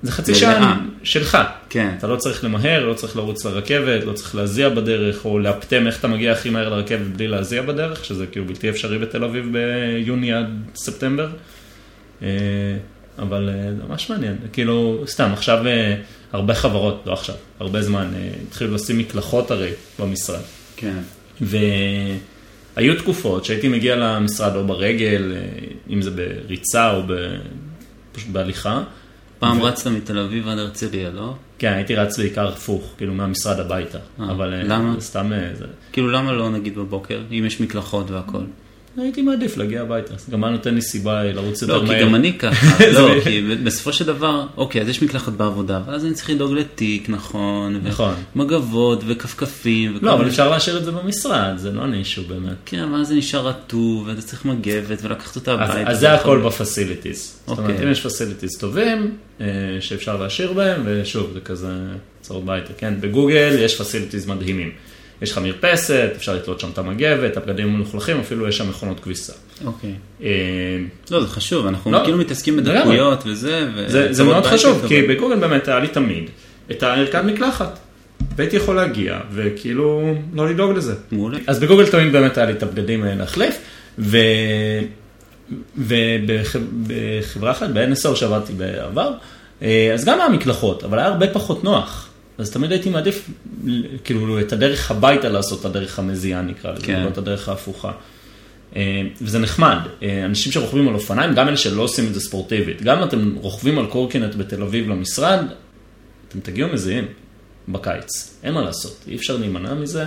זה 0.03 0.11
חצי. 0.11 0.35
שעה 0.35 0.79
שלך. 1.03 1.37
כן. 1.69 1.89
אתה 1.97 2.07
לא 2.07 2.15
צריך 2.15 2.43
למהר, 2.43 2.85
לא 2.85 2.93
צריך 2.93 3.15
לרוץ 3.17 3.45
לרכבת, 3.45 4.03
לא 4.05 4.13
צריך 4.13 4.35
להזיע 4.35 4.69
בדרך, 4.69 5.25
או 5.25 5.39
לאפטם 5.39 5.87
איך 5.87 5.99
אתה 5.99 6.07
מגיע 6.07 6.31
הכי 6.31 6.49
מהר 6.49 6.69
לרכבת 6.69 7.07
בלי 7.15 7.27
להזיע 7.27 7.61
בדרך, 7.61 8.05
שזה 8.05 8.25
כאילו 8.27 8.45
בלתי 8.45 8.69
אפשרי 8.69 8.97
בתל 8.97 9.23
אביב 9.23 9.45
ביוני 9.51 10.33
עד 10.33 10.47
ספטמבר. 10.75 11.27
אבל 13.21 13.49
אה, 13.49 13.75
זה 13.75 13.83
ממש 13.89 14.09
מעניין, 14.09 14.37
כאילו, 14.53 15.03
סתם, 15.07 15.29
עכשיו 15.33 15.67
אה, 15.67 15.95
הרבה 16.31 16.55
חברות, 16.55 17.03
לא 17.05 17.13
עכשיו, 17.13 17.35
הרבה 17.59 17.81
זמן, 17.81 18.11
אה, 18.15 18.29
התחילו 18.47 18.75
לשים 18.75 18.97
מקלחות 18.97 19.51
הרי 19.51 19.71
במשרד. 19.99 20.41
כן. 20.75 20.97
והיו 21.41 22.97
תקופות 22.97 23.45
שהייתי 23.45 23.67
מגיע 23.67 23.95
למשרד 23.95 24.55
או 24.55 24.67
ברגל, 24.67 25.33
אם 25.89 26.01
זה 26.01 26.11
בריצה 26.11 26.91
או 26.91 27.01
ב... 27.07 27.13
פשוט 28.11 28.29
בהליכה. 28.29 28.83
פעם 29.39 29.61
ו- 29.61 29.63
רצת 29.63 29.87
מתל 29.87 30.19
אביב 30.19 30.47
עד 30.47 30.57
הרצליה, 30.57 31.09
לא? 31.09 31.33
כן, 31.59 31.73
הייתי 31.73 31.95
רץ 31.95 32.19
בעיקר 32.19 32.47
הפוך, 32.47 32.93
כאילו 32.97 33.13
מהמשרד 33.13 33.59
הביתה. 33.59 33.97
אה, 34.19 34.31
אבל 34.31 34.53
למה? 34.63 34.95
סתם, 34.99 35.31
זה... 35.53 35.65
כאילו 35.91 36.11
למה 36.11 36.31
לא 36.31 36.49
נגיד 36.49 36.75
בבוקר, 36.75 37.21
אם 37.31 37.43
יש 37.47 37.61
מקלחות 37.61 38.11
והכל? 38.11 38.43
הייתי 38.97 39.21
מעדיף 39.21 39.57
להגיע 39.57 39.81
הביתה, 39.81 40.13
גם 40.31 40.43
היה 40.43 40.53
נותן 40.53 40.75
לי 40.75 40.81
סיבה 40.81 41.23
לרוץ 41.23 41.61
יותר 41.61 41.77
לא, 41.77 41.83
מהר. 41.83 41.99
כי 41.99 42.05
גם 42.05 42.15
אני 42.15 42.37
ככה, 42.37 42.85
לא, 42.95 43.21
כי 43.23 43.55
בסופו 43.63 43.93
של 43.93 44.05
דבר, 44.05 44.45
אוקיי, 44.57 44.81
אז 44.81 44.89
יש 44.89 45.03
מקלחת 45.03 45.33
בעבודה, 45.33 45.81
ואז 45.87 46.05
אני 46.05 46.13
צריך 46.13 46.29
לדאוג 46.29 46.53
לתיק, 46.53 47.09
נכון, 47.09 47.81
נכון. 47.83 48.13
ומגבות 48.35 49.03
וכפכפים, 49.07 49.93
וכל 49.95 50.05
לא, 50.05 50.13
אבל 50.13 50.27
אפשר 50.27 50.49
להשאיר 50.49 50.77
את 50.77 50.85
זה 50.85 50.91
במשרד, 50.91 51.53
זה 51.57 51.71
לא 51.71 51.85
issue 51.93 52.23
באמת. 52.23 52.55
כן, 52.65 52.93
ואז 52.93 53.07
זה 53.07 53.15
נשאר 53.15 53.47
רטוב, 53.47 54.07
ואתה 54.07 54.21
צריך 54.21 54.45
מגבת, 54.45 54.99
ולקחת 55.01 55.35
אותה 55.35 55.53
הביתה. 55.53 55.91
אז 55.91 55.99
זה 55.99 56.13
הכל 56.13 56.41
ב 56.45 56.53
facilities. 56.53 57.39
זאת 57.47 57.57
אומרת, 57.57 57.71
אוקיי. 57.71 57.85
אם 57.85 57.91
יש 57.91 58.01
facilities 58.01 58.57
טובים, 58.57 59.17
אה, 59.41 59.47
שאפשר 59.79 60.21
להשאיר 60.21 60.53
בהם, 60.53 60.81
ושוב, 60.85 61.31
זה 61.33 61.39
כזה 61.39 61.73
צרות 62.21 62.45
ביתה, 62.45 62.73
כן? 62.77 62.93
בגוגל 62.99 63.55
יש 63.59 63.81
facilities 63.81 64.27
מדהימים. 64.27 64.71
יש 65.21 65.31
לך 65.31 65.37
מרפסת, 65.37 66.09
אפשר 66.15 66.35
לתלות 66.35 66.59
שם 66.59 66.69
את 66.73 66.77
המגבת, 66.77 67.37
הבגדים 67.37 67.73
מלוכלכים, 67.73 68.19
אפילו 68.19 68.47
יש 68.47 68.57
שם 68.57 68.69
מכונות 68.69 68.99
כביסה. 68.99 69.33
אוקיי. 69.65 69.93
אה, 70.23 70.29
לא, 71.11 71.21
זה 71.21 71.27
חשוב, 71.27 71.67
אנחנו 71.67 71.91
לא, 71.91 71.99
כאילו 72.03 72.17
מתעסקים. 72.17 72.57
בדקויות 72.57 73.23
וזה, 73.25 73.69
זה, 74.11 74.23
מאוד 74.23 74.45
חשוב, 74.45 74.85
כי 74.87 75.01
בגוגל 75.01 75.35
באמת 75.35 75.67
היה 75.67 75.79
לי 75.79 75.87
תמיד 75.87 76.29
את 76.71 76.83
הערכת 76.83 77.23
מקלחת. 77.23 77.79
והייתי 78.35 78.55
יכול 78.55 78.75
להגיע, 78.75 79.19
וכאילו, 79.31 80.15
לא 80.33 80.49
לדאוג 80.49 80.71
לזה. 80.71 80.93
מעולה. 81.11 81.37
אז 81.47 81.59
בגוגל 81.59 81.87
תמיד 81.87 82.11
באמת 82.11 82.37
היה 82.37 82.45
לי 82.45 82.53
את 82.53 82.63
הבגדים 82.63 83.03
להחליף, 83.03 83.57
ו... 83.99 84.17
ובחברה 85.77 87.51
אחת, 87.51 87.69
ב-NSO 87.69 88.15
שעבדתי 88.15 88.53
בעבר, 88.53 89.11
אה, 89.61 89.91
אז 89.93 90.05
גם 90.05 90.19
היה 90.19 90.29
מקלחות, 90.29 90.83
אבל 90.83 90.99
היה 90.99 91.07
הרבה 91.07 91.27
פחות 91.27 91.63
נוח. 91.63 92.08
אז 92.39 92.51
תמיד 92.51 92.71
הייתי 92.71 92.89
מעדיף, 92.89 93.29
כאילו, 94.03 94.39
את 94.39 94.53
הדרך 94.53 94.91
הביתה 94.91 95.29
לעשות 95.29 95.59
את 95.59 95.65
הדרך 95.65 95.99
המזיעה 95.99 96.41
נקרא 96.41 96.71
לזה, 96.71 96.85
כן. 96.85 97.03
לא 97.03 97.09
את 97.09 97.17
הדרך 97.17 97.49
ההפוכה. 97.49 97.91
אה, 98.75 99.01
וזה 99.21 99.39
נחמד, 99.39 99.77
אה, 100.03 100.25
אנשים 100.25 100.51
שרוכבים 100.51 100.87
על 100.87 100.93
אופניים, 100.93 101.33
גם 101.33 101.47
אלה 101.47 101.57
שלא 101.57 101.81
עושים 101.81 102.07
את 102.07 102.13
זה 102.13 102.19
ספורטיבית, 102.19 102.81
גם 102.81 102.97
אם 102.97 103.03
אתם 103.03 103.35
רוכבים 103.35 103.79
על 103.79 103.85
קורקינט 103.85 104.35
בתל 104.35 104.63
אביב 104.63 104.89
למשרד, 104.89 105.39
אתם 106.27 106.39
תגיעו 106.39 106.69
מזיעים 106.69 107.05
בקיץ, 107.67 108.39
אין 108.43 108.53
מה 108.53 108.61
לעשות, 108.61 109.03
אי 109.07 109.15
אפשר 109.15 109.37
להימנע 109.37 109.73
מזה, 109.73 110.05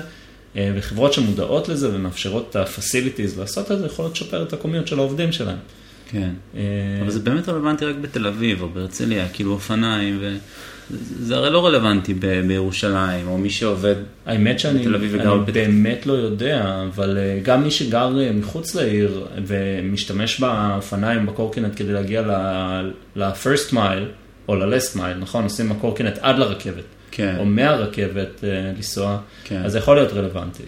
אה, 0.57 0.73
וחברות 0.77 1.13
שמודעות 1.13 1.69
לזה 1.69 1.95
ומאפשרות 1.95 2.47
את 2.51 2.57
ה-facilities 2.57 3.39
לעשות 3.39 3.73
את 3.73 3.79
זה, 3.79 3.87
יכולות 3.87 4.13
לשפר 4.13 4.43
את 4.43 4.53
הקומיות 4.53 4.87
של 4.87 4.99
העובדים 4.99 5.33
שלהם. 5.33 5.59
כן. 6.13 6.31
אה, 6.57 6.61
אבל 7.03 7.11
זה 7.11 7.21
באמת 7.21 7.49
רלוונטי 7.49 7.85
רק 7.85 7.97
בתל 8.01 8.27
אביב 8.27 8.63
או 8.63 8.69
בהרצליה, 8.69 9.29
כאילו 9.33 9.53
אופניים, 9.53 10.19
ו... 10.21 10.37
זה 11.21 11.37
הרי 11.37 11.51
לא 11.51 11.67
רלוונטי 11.67 12.15
ב- 12.15 12.41
בירושלים, 12.47 13.29
או 13.29 13.39
מי 13.39 13.51
שעובד, 13.51 13.95
האמת 14.27 14.61
שאני 14.61 14.79
בתל 14.81 14.95
אביב 14.95 15.11
וגר 15.15 15.33
אני 15.35 15.41
בפתח- 15.43 15.53
באמת 15.55 16.07
לא 16.07 16.13
יודע, 16.13 16.83
אבל 16.89 17.19
אה, 17.19 17.39
גם 17.43 17.63
מי 17.63 17.71
שגר 17.71 18.21
אה, 18.21 18.33
מחוץ 18.33 18.75
לעיר 18.75 19.27
ומשתמש 19.47 20.41
באופניים, 20.41 21.27
בקורקינט 21.27 21.73
כדי 21.77 21.93
להגיע 21.93 22.23
ל-first 23.17 23.73
mile 23.73 24.05
או 24.49 24.55
ל-last 24.57 24.97
mile, 24.97 25.19
נכון? 25.21 25.45
עושים 25.45 25.69
בקורקינט 25.69 26.19
עד 26.21 26.39
לרכבת, 26.39 26.85
כן. 27.11 27.37
או 27.39 27.45
מהרכבת 27.45 28.29
לנסוע, 28.43 29.19
כן. 29.45 29.63
אז 29.65 29.73
זה 29.73 29.79
יכול 29.79 29.97
להיות 29.97 30.13
רלוונטי. 30.13 30.63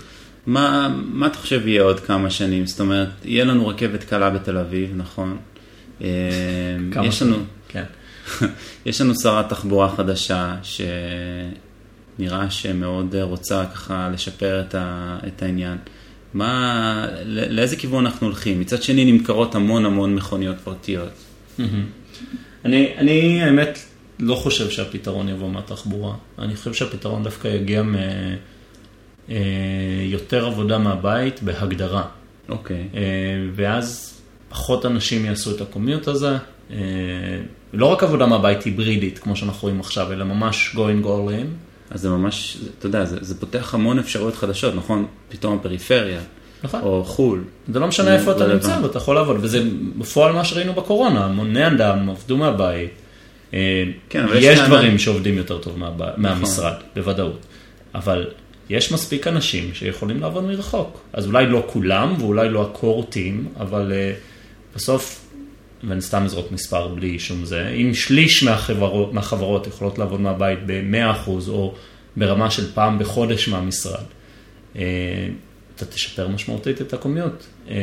מה, 0.47 0.97
מה 1.05 1.27
אתה 1.27 1.39
חושב 1.39 1.67
יהיה 1.67 1.83
עוד 1.83 2.01
כמה 2.01 2.31
שנים? 2.31 2.67
זאת 2.67 2.81
אומרת, 2.81 3.09
יהיה 3.25 3.45
לנו 3.45 3.69
רכבת 3.69 4.05
קלה 4.05 4.31
בתל 4.31 4.57
אביב, 4.59 4.93
נכון? 4.97 5.37
אה, 6.03 6.09
כמה 6.93 7.07
יש 7.07 7.23
לנו, 7.23 7.37
כן. 7.69 7.85
יש 8.87 9.01
לנו 9.01 9.15
שרת 9.15 9.49
תחבורה 9.49 9.97
חדשה, 9.97 10.57
שנראה 10.63 12.51
שמאוד 12.51 13.15
רוצה 13.15 13.65
ככה 13.75 14.11
לשפר 14.13 14.61
את, 14.61 14.75
ה, 14.75 15.19
את 15.27 15.43
העניין. 15.43 15.79
מה, 16.35 17.07
ל- 17.25 17.57
לאיזה 17.57 17.77
כיוון 17.77 18.07
אנחנו 18.07 18.27
הולכים? 18.27 18.61
מצד 18.61 18.83
שני 18.83 19.13
נמכרות 19.13 19.55
המון 19.55 19.85
המון 19.85 20.15
מכוניות 20.15 20.57
פרטיות. 20.65 21.11
אני, 22.65 22.93
אני 22.97 23.43
האמת 23.43 23.79
לא 24.21 24.35
חושב 24.35 24.71
שהפתרון 24.71 25.29
יבוא 25.29 25.51
מהתחבורה. 25.51 26.15
אני 26.39 26.57
חושב 26.57 26.75
שהפתרון 26.75 27.23
דווקא 27.23 27.49
יגיע 27.49 27.83
מיותר 29.29 30.47
עבודה 30.47 30.79
מהבית 30.79 31.43
בהגדרה. 31.43 32.03
אוקיי. 32.49 32.89
אה, 32.95 33.01
ואז 33.55 34.15
פחות 34.49 34.87
אנשים 34.87 35.25
יעשו 35.25 35.51
את 35.57 35.61
הקומיוט 35.61 36.09
הזה. 36.09 36.37
אה, 36.71 36.77
לא 37.73 37.87
רק 37.87 38.03
עבודה 38.03 38.27
מהבית 38.27 38.63
היברידית, 38.63 39.19
כמו 39.19 39.37
שאנחנו 39.37 39.59
רואים 39.63 39.81
עכשיו, 39.81 40.13
אלא 40.13 40.25
ממש 40.25 40.77
going 40.77 41.05
all 41.05 41.31
in. 41.31 41.47
אז 41.91 42.01
זה 42.01 42.09
ממש, 42.09 42.57
אתה 42.79 42.87
יודע, 42.87 43.05
זה, 43.05 43.19
זה 43.21 43.41
פותח 43.41 43.75
המון 43.75 43.99
אפשרויות 43.99 44.35
חדשות, 44.37 44.75
נכון? 44.75 45.07
פתאום 45.29 45.57
הפריפריה, 45.57 46.21
נכון. 46.65 46.81
או 46.83 47.05
חו"ל. 47.05 47.45
זה 47.69 47.81
לא 47.81 47.87
משנה 47.87 48.15
איפה 48.15 48.33
אתה. 48.33 48.47
נמצא, 48.47 48.79
ואתה 48.83 48.99
יכול 48.99 49.15
לעבוד, 49.15 49.37
וזה 49.41 49.63
בפועל 49.99 50.33
מה 50.33 50.45
שראינו 50.45 50.73
בקורונה, 50.73 51.25
המוני 51.25 51.67
אדם 51.67 52.11
עבדו 52.11 52.37
מהבית. 52.37 52.91
אה, 53.55 53.85
כן, 54.09 54.27
יש 54.37 54.59
דברים 54.61 54.99
שעובדים 54.99 55.37
יותר 55.39 55.59
טוב 55.59 55.79
מהב- 55.79 56.17
מהמשרד, 56.17 56.75
בוודאות. 56.97 57.47
אבל 57.95 58.27
יש 58.71 58.93
מספיק 58.93 59.27
אנשים 59.27 59.75
שיכולים 59.75 60.21
לעבוד 60.21 60.45
מרחוק. 60.45 61.01
אז 61.13 61.27
אולי 61.27 61.47
לא 61.47 61.65
כולם, 61.67 62.15
ואולי 62.19 62.49
לא 62.49 62.63
הקורטים, 62.63 63.49
אבל 63.61 63.93
אה, 63.93 64.13
בסוף, 64.75 65.27
ואני 65.89 66.03
סתם 66.03 66.23
אזרוק 66.25 66.53
מספר 66.53 66.89
בלי 66.89 67.19
שום 67.19 67.45
זה, 67.45 67.69
אם 67.69 67.95
שליש 67.95 68.43
מהחברות, 68.43 69.13
מהחברות 69.13 69.67
יכולות 69.67 69.99
לעבוד 69.99 70.21
מהבית 70.21 70.59
ב-100% 70.67 71.31
או 71.49 71.75
ברמה 72.17 72.51
של 72.51 72.73
פעם 72.73 72.99
בחודש 72.99 73.49
מהמשרד, 73.49 74.05
אה, 74.77 74.83
אתה 75.77 75.85
תשפר 75.85 76.29
משמעותית 76.29 76.81
את 76.81 76.93
הקומיוט. 76.93 77.45
אה, 77.71 77.75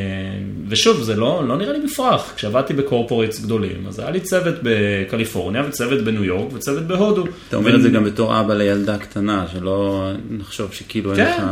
ושוב, 0.68 1.02
זה 1.02 1.16
לא, 1.16 1.48
לא 1.48 1.56
נראה 1.56 1.72
לי 1.72 1.78
מופרך. 1.78 2.32
כשעבדתי 2.36 2.74
בקורפורטס 2.74 3.40
גדולים, 3.40 3.86
אז 3.88 3.98
היה 3.98 4.10
לי 4.10 4.20
צוות 4.20 4.54
בקליפורניה 4.62 5.62
וצוות 5.68 6.04
בניו 6.04 6.24
יורק 6.24 6.52
וצוות 6.52 6.82
בהודו. 6.82 7.24
אתה 7.48 7.56
אומר 7.56 7.76
את 7.76 7.82
זה 7.82 7.88
גם 7.88 8.04
בתור 8.04 8.40
אבא 8.40 8.54
לילדה 8.54 8.98
קטנה, 8.98 9.46
שלא 9.52 10.10
נחשוב 10.30 10.72
שכאילו 10.72 11.10
אין 11.14 11.24
כן. 11.24 11.36
לך 11.36 11.42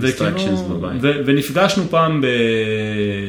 דיסטרקשנס 0.00 0.60
וכאילו, 0.60 0.78
בבית. 0.78 0.98
ו- 1.02 1.20
ונפגשנו 1.26 1.84
פעם 1.90 2.24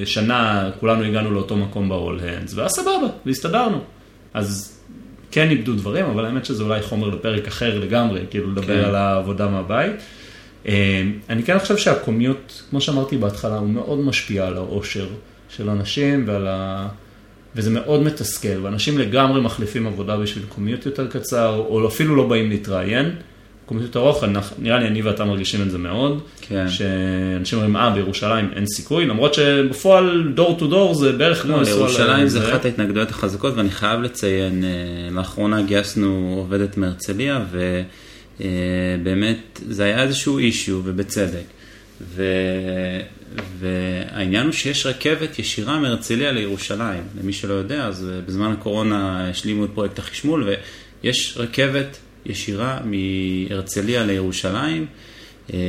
בשנה, 0.03 0.69
כולנו 0.79 1.03
הגענו 1.03 1.31
לאותו 1.31 1.57
מקום 1.57 1.89
ב-all 1.89 2.21
hands, 2.21 2.55
והיה 2.55 2.69
סבבה, 2.69 3.07
והסתדרנו. 3.25 3.79
אז 4.33 4.77
כן 5.31 5.49
איבדו 5.49 5.73
דברים, 5.73 6.05
אבל 6.05 6.25
האמת 6.25 6.45
שזה 6.45 6.63
אולי 6.63 6.81
חומר 6.81 7.07
לפרק 7.07 7.47
אחר 7.47 7.79
לגמרי, 7.79 8.21
כאילו 8.29 8.51
לדבר 8.51 8.81
כן. 8.81 8.89
על 8.89 8.95
העבודה 8.95 9.47
מהבית. 9.47 9.91
אה, 10.67 11.01
אני 11.29 11.43
כן 11.43 11.59
חושב 11.59 11.77
שהקומיוט, 11.77 12.53
כמו 12.69 12.81
שאמרתי 12.81 13.17
בהתחלה, 13.17 13.57
הוא 13.57 13.69
מאוד 13.69 13.99
משפיע 13.99 14.47
על 14.47 14.57
האושר 14.57 15.07
של 15.49 15.69
אנשים 15.69 16.23
ועל 16.27 16.47
ה... 16.47 16.87
וזה 17.55 17.69
מאוד 17.69 18.03
מתסכל, 18.03 18.59
ואנשים 18.61 18.97
לגמרי 18.97 19.41
מחליפים 19.41 19.87
עבודה 19.87 20.17
בשביל 20.17 20.45
קומיוט 20.49 20.85
יותר 20.85 21.07
קצר, 21.07 21.65
או 21.69 21.87
אפילו 21.87 22.15
לא 22.15 22.27
באים 22.27 22.49
להתראיין. 22.49 23.15
קומיוט 23.65 23.87
יותר 23.87 23.99
ארוך, 23.99 24.23
נראה 24.59 24.79
לי 24.79 24.87
אני 24.87 25.01
ואתה 25.01 25.25
מרגישים 25.25 25.61
את 25.61 25.71
זה 25.71 25.77
מאוד. 25.77 26.21
כן. 26.41 26.65
שאנשים 26.69 27.57
אומרים, 27.57 27.75
אה, 27.75 27.89
בירושלים 27.89 28.49
אין 28.55 28.65
סיכוי, 28.65 29.05
למרות 29.05 29.33
שבפועל 29.33 30.31
דור 30.35 30.59
טו 30.59 30.67
דור 30.67 30.93
זה 30.93 31.11
בערך 31.11 31.41
כמו 31.41 31.51
לא, 31.51 31.59
לנסוע 31.59 31.75
לירושלים 31.75 32.27
זה. 32.27 32.49
אחת 32.49 32.65
ההתנגדויות 32.65 33.09
החזקות, 33.09 33.53
ואני 33.57 33.69
חייב 33.69 34.01
לציין, 34.01 34.63
אה, 34.63 34.69
לאחרונה 35.11 35.61
גייסנו 35.61 36.33
עובדת 36.37 36.77
מהרצליה, 36.77 37.45
ובאמת 38.41 39.61
זה 39.69 39.83
היה 39.83 40.03
איזשהו 40.03 40.37
אישיו, 40.37 40.81
ובצדק. 40.83 41.43
ו... 42.01 42.23
והעניין 43.59 44.45
הוא 44.45 44.51
שיש 44.51 44.85
רכבת 44.85 45.39
ישירה 45.39 45.79
מהרצליה 45.79 46.31
לירושלים. 46.31 47.03
למי 47.21 47.33
שלא 47.33 47.53
יודע, 47.53 47.85
אז 47.85 48.09
אה, 48.09 48.21
בזמן 48.21 48.51
הקורונה 48.51 49.29
השלימו 49.29 49.65
את 49.65 49.69
פרויקט 49.73 49.99
החשמול, 49.99 50.49
ויש 51.03 51.37
רכבת 51.37 51.97
ישירה 52.25 52.79
מהרצליה 52.85 54.05
לירושלים, 54.05 54.85
אה, 55.53 55.59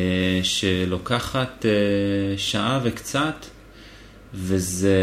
שלוקחת 0.42 1.66
אה, 1.66 2.38
שעה 2.38 2.80
וקצת. 2.84 3.46
וזה 4.34 4.98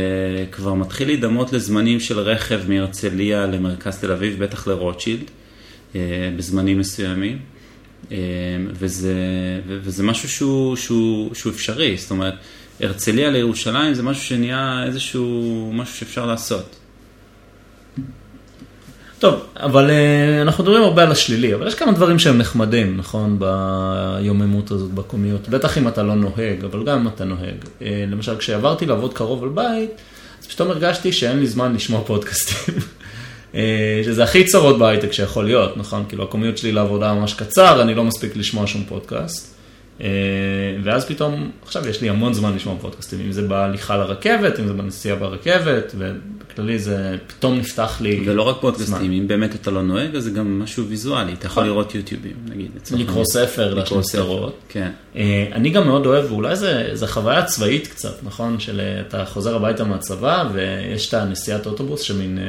כבר 0.51 0.73
מתחיל 0.73 1.07
להידמות 1.07 1.53
לזמנים 1.53 1.99
של 1.99 2.19
רכב 2.19 2.61
מהרצליה 2.69 3.45
למרכז 3.45 3.97
תל 3.97 4.11
אביב, 4.11 4.43
בטח 4.43 4.67
לרוטשילד, 4.67 5.31
אה, 5.95 6.01
בזמנים 6.37 6.79
מסוימים. 6.79 7.39
אה, 8.11 8.17
וזה, 8.71 9.15
וזה 9.67 10.03
משהו 10.03 10.29
שהוא, 10.29 10.75
שהוא, 10.75 11.35
שהוא 11.35 11.51
אפשרי, 11.51 11.97
זאת 11.97 12.11
אומרת, 12.11 12.33
הרצליה 12.81 13.29
לירושלים 13.29 13.93
זה 13.93 14.03
משהו 14.03 14.23
שנהיה 14.23 14.83
איזשהו 14.87 15.71
משהו 15.73 15.95
שאפשר 15.95 16.25
לעשות. 16.25 16.75
טוב, 19.19 19.45
אבל 19.55 19.89
אה, 19.89 20.41
אנחנו 20.41 20.63
מדברים 20.63 20.83
הרבה 20.83 21.03
על 21.03 21.11
השלילי, 21.11 21.55
אבל 21.55 21.67
יש 21.67 21.75
כמה 21.75 21.91
דברים 21.91 22.19
שהם 22.19 22.37
נחמדים, 22.37 22.97
נכון, 22.97 23.39
ביוממות 23.39 24.71
הזאת, 24.71 24.91
בקומיות. 24.91 25.49
בטח 25.49 25.77
אם 25.77 25.87
אתה 25.87 26.03
לא 26.03 26.15
נוהג, 26.15 26.63
אבל 26.65 26.83
גם 26.83 26.99
אם 26.99 27.07
אתה 27.07 27.23
נוהג. 27.23 27.65
אה, 27.81 28.05
למשל, 28.07 28.37
כשעברתי 28.37 28.85
לעבוד 28.85 29.13
קרוב 29.13 29.43
על 29.43 29.49
בית, 29.49 29.91
אז 30.41 30.47
פתאום 30.47 30.69
הרגשתי 30.69 31.11
שאין 31.11 31.39
לי 31.39 31.47
זמן 31.47 31.73
לשמוע 31.73 32.03
פודקאסטים. 32.05 32.75
אה, 33.55 34.01
שזה 34.05 34.23
הכי 34.23 34.43
צרות 34.43 34.79
בהייטק 34.79 35.11
שיכול 35.11 35.45
להיות, 35.45 35.77
נכון? 35.77 36.03
כאילו 36.09 36.23
הקומיות 36.23 36.57
שלי 36.57 36.71
לעבודה 36.71 37.13
ממש 37.13 37.33
קצר, 37.33 37.81
אני 37.81 37.95
לא 37.95 38.03
מספיק 38.03 38.35
לשמוע 38.35 38.67
שום 38.67 38.83
פודקאסט. 38.87 39.59
אה, 40.01 40.07
ואז 40.83 41.05
פתאום, 41.05 41.51
עכשיו 41.63 41.87
יש 41.87 42.01
לי 42.01 42.09
המון 42.09 42.33
זמן 42.33 42.55
לשמוע 42.55 42.75
פודקאסטים, 42.81 43.19
אם 43.25 43.31
זה 43.31 43.41
בהליכה 43.41 43.97
לרכבת, 43.97 44.59
אם 44.59 44.67
זה 44.67 44.73
בנסיעה 44.73 45.15
ברכבת, 45.15 45.95
ובכללי 45.97 46.79
זה 46.79 47.15
פתאום 47.27 47.57
נפתח 47.57 48.01
לי 48.01 48.23
ולא 48.25 48.41
רק 48.41 48.55
זמן. 48.55 48.61
פודקאסטים, 48.61 49.11
אם 49.11 49.27
באמת 49.27 49.55
אתה 49.55 49.71
לא 49.71 49.81
נוהג, 49.81 50.15
אז 50.15 50.23
זה 50.23 50.29
גם 50.29 50.59
משהו 50.59 50.87
ויזואלי, 50.87 51.33
אתה 51.33 51.45
יכול 51.45 51.63
נכון. 51.63 51.73
לראות 51.73 51.95
יוטיובים, 51.95 52.35
נגיד. 52.49 52.71
לקרוא. 52.91 53.25
ספר, 53.25 53.73
לקרוא 53.73 54.01
ספר, 54.01 54.03
סדרות. 54.03 54.59
כן. 54.69 54.91
אה, 55.15 55.47
אני 55.51 55.69
גם 55.69 55.87
מאוד 55.87 56.05
אוהב, 56.05 56.31
ואולי 56.31 56.55
זה, 56.55 56.89
זה 56.93 57.07
חוויה 57.07 57.45
צבאית 57.45 57.87
קצת, 57.87 58.23
נכון? 58.23 58.59
של 58.59 58.79
אה, 58.79 59.01
אתה 59.01 59.25
חוזר 59.25 59.55
הביתה 59.55 59.83
מהצבא, 59.83 60.49
ויש 60.53 61.09
את 61.09 61.13
הנסיעת 61.13 61.65
אוטובוס 61.65 62.01
שמין 62.01 62.39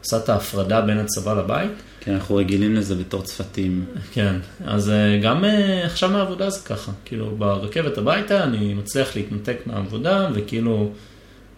עושה 0.00 0.16
את 0.16 0.28
ההפרדה 0.28 0.80
בין 0.80 0.98
הצבא 0.98 1.34
לבית. 1.34 1.70
כן, 2.00 2.14
אנחנו 2.14 2.34
רגילים 2.34 2.74
לזה 2.74 2.94
בתור 2.94 3.22
צוותים. 3.22 3.84
כן, 4.12 4.34
אז 4.64 4.90
אה, 4.90 5.18
גם 5.22 5.44
אה, 5.44 5.86
עכשיו 5.86 6.10
מהעבודה 6.10 6.50
זה 6.50 6.60
ככה, 6.64 6.92
כאילו 7.04 7.36
ברכבת 7.38 7.98
הביתה 7.98 8.44
אני 8.44 8.74
מצליח 8.74 9.16
להתנתק 9.16 9.56
מהעבודה 9.66 10.28
וכאילו, 10.34 10.90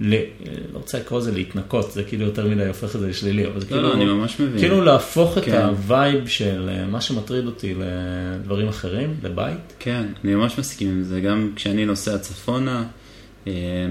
ל... 0.00 0.14
לא 0.72 0.78
רוצה 0.78 0.98
לקרוא 0.98 1.18
לזה 1.18 1.32
להתנתקות, 1.32 1.92
זה 1.92 2.02
כאילו 2.02 2.24
יותר 2.24 2.48
מדי 2.48 2.66
הופך 2.66 2.96
את 2.96 3.00
זה 3.00 3.08
לשלילי, 3.08 3.46
אבל 3.46 3.60
זה 3.60 3.66
לא, 3.66 3.70
כאילו, 3.70 3.88
לא, 3.88 3.94
אני 3.94 4.04
ממש 4.04 4.40
מבין. 4.40 4.58
כאילו 4.58 4.84
להפוך 4.84 5.38
את 5.38 5.44
כן. 5.44 5.62
ה 5.62 5.76
vibe 5.76 6.28
של 6.28 6.68
אה, 6.68 6.86
מה 6.86 7.00
שמטריד 7.00 7.46
אותי 7.46 7.74
לדברים 7.74 8.68
אחרים, 8.68 9.14
לבית. 9.22 9.72
כן, 9.78 10.06
אני 10.24 10.34
ממש 10.34 10.58
מסכים 10.58 10.88
עם 10.88 11.02
זה, 11.02 11.20
גם 11.20 11.52
כשאני 11.56 11.86
נוסע 11.86 12.18
צפונה, 12.18 12.84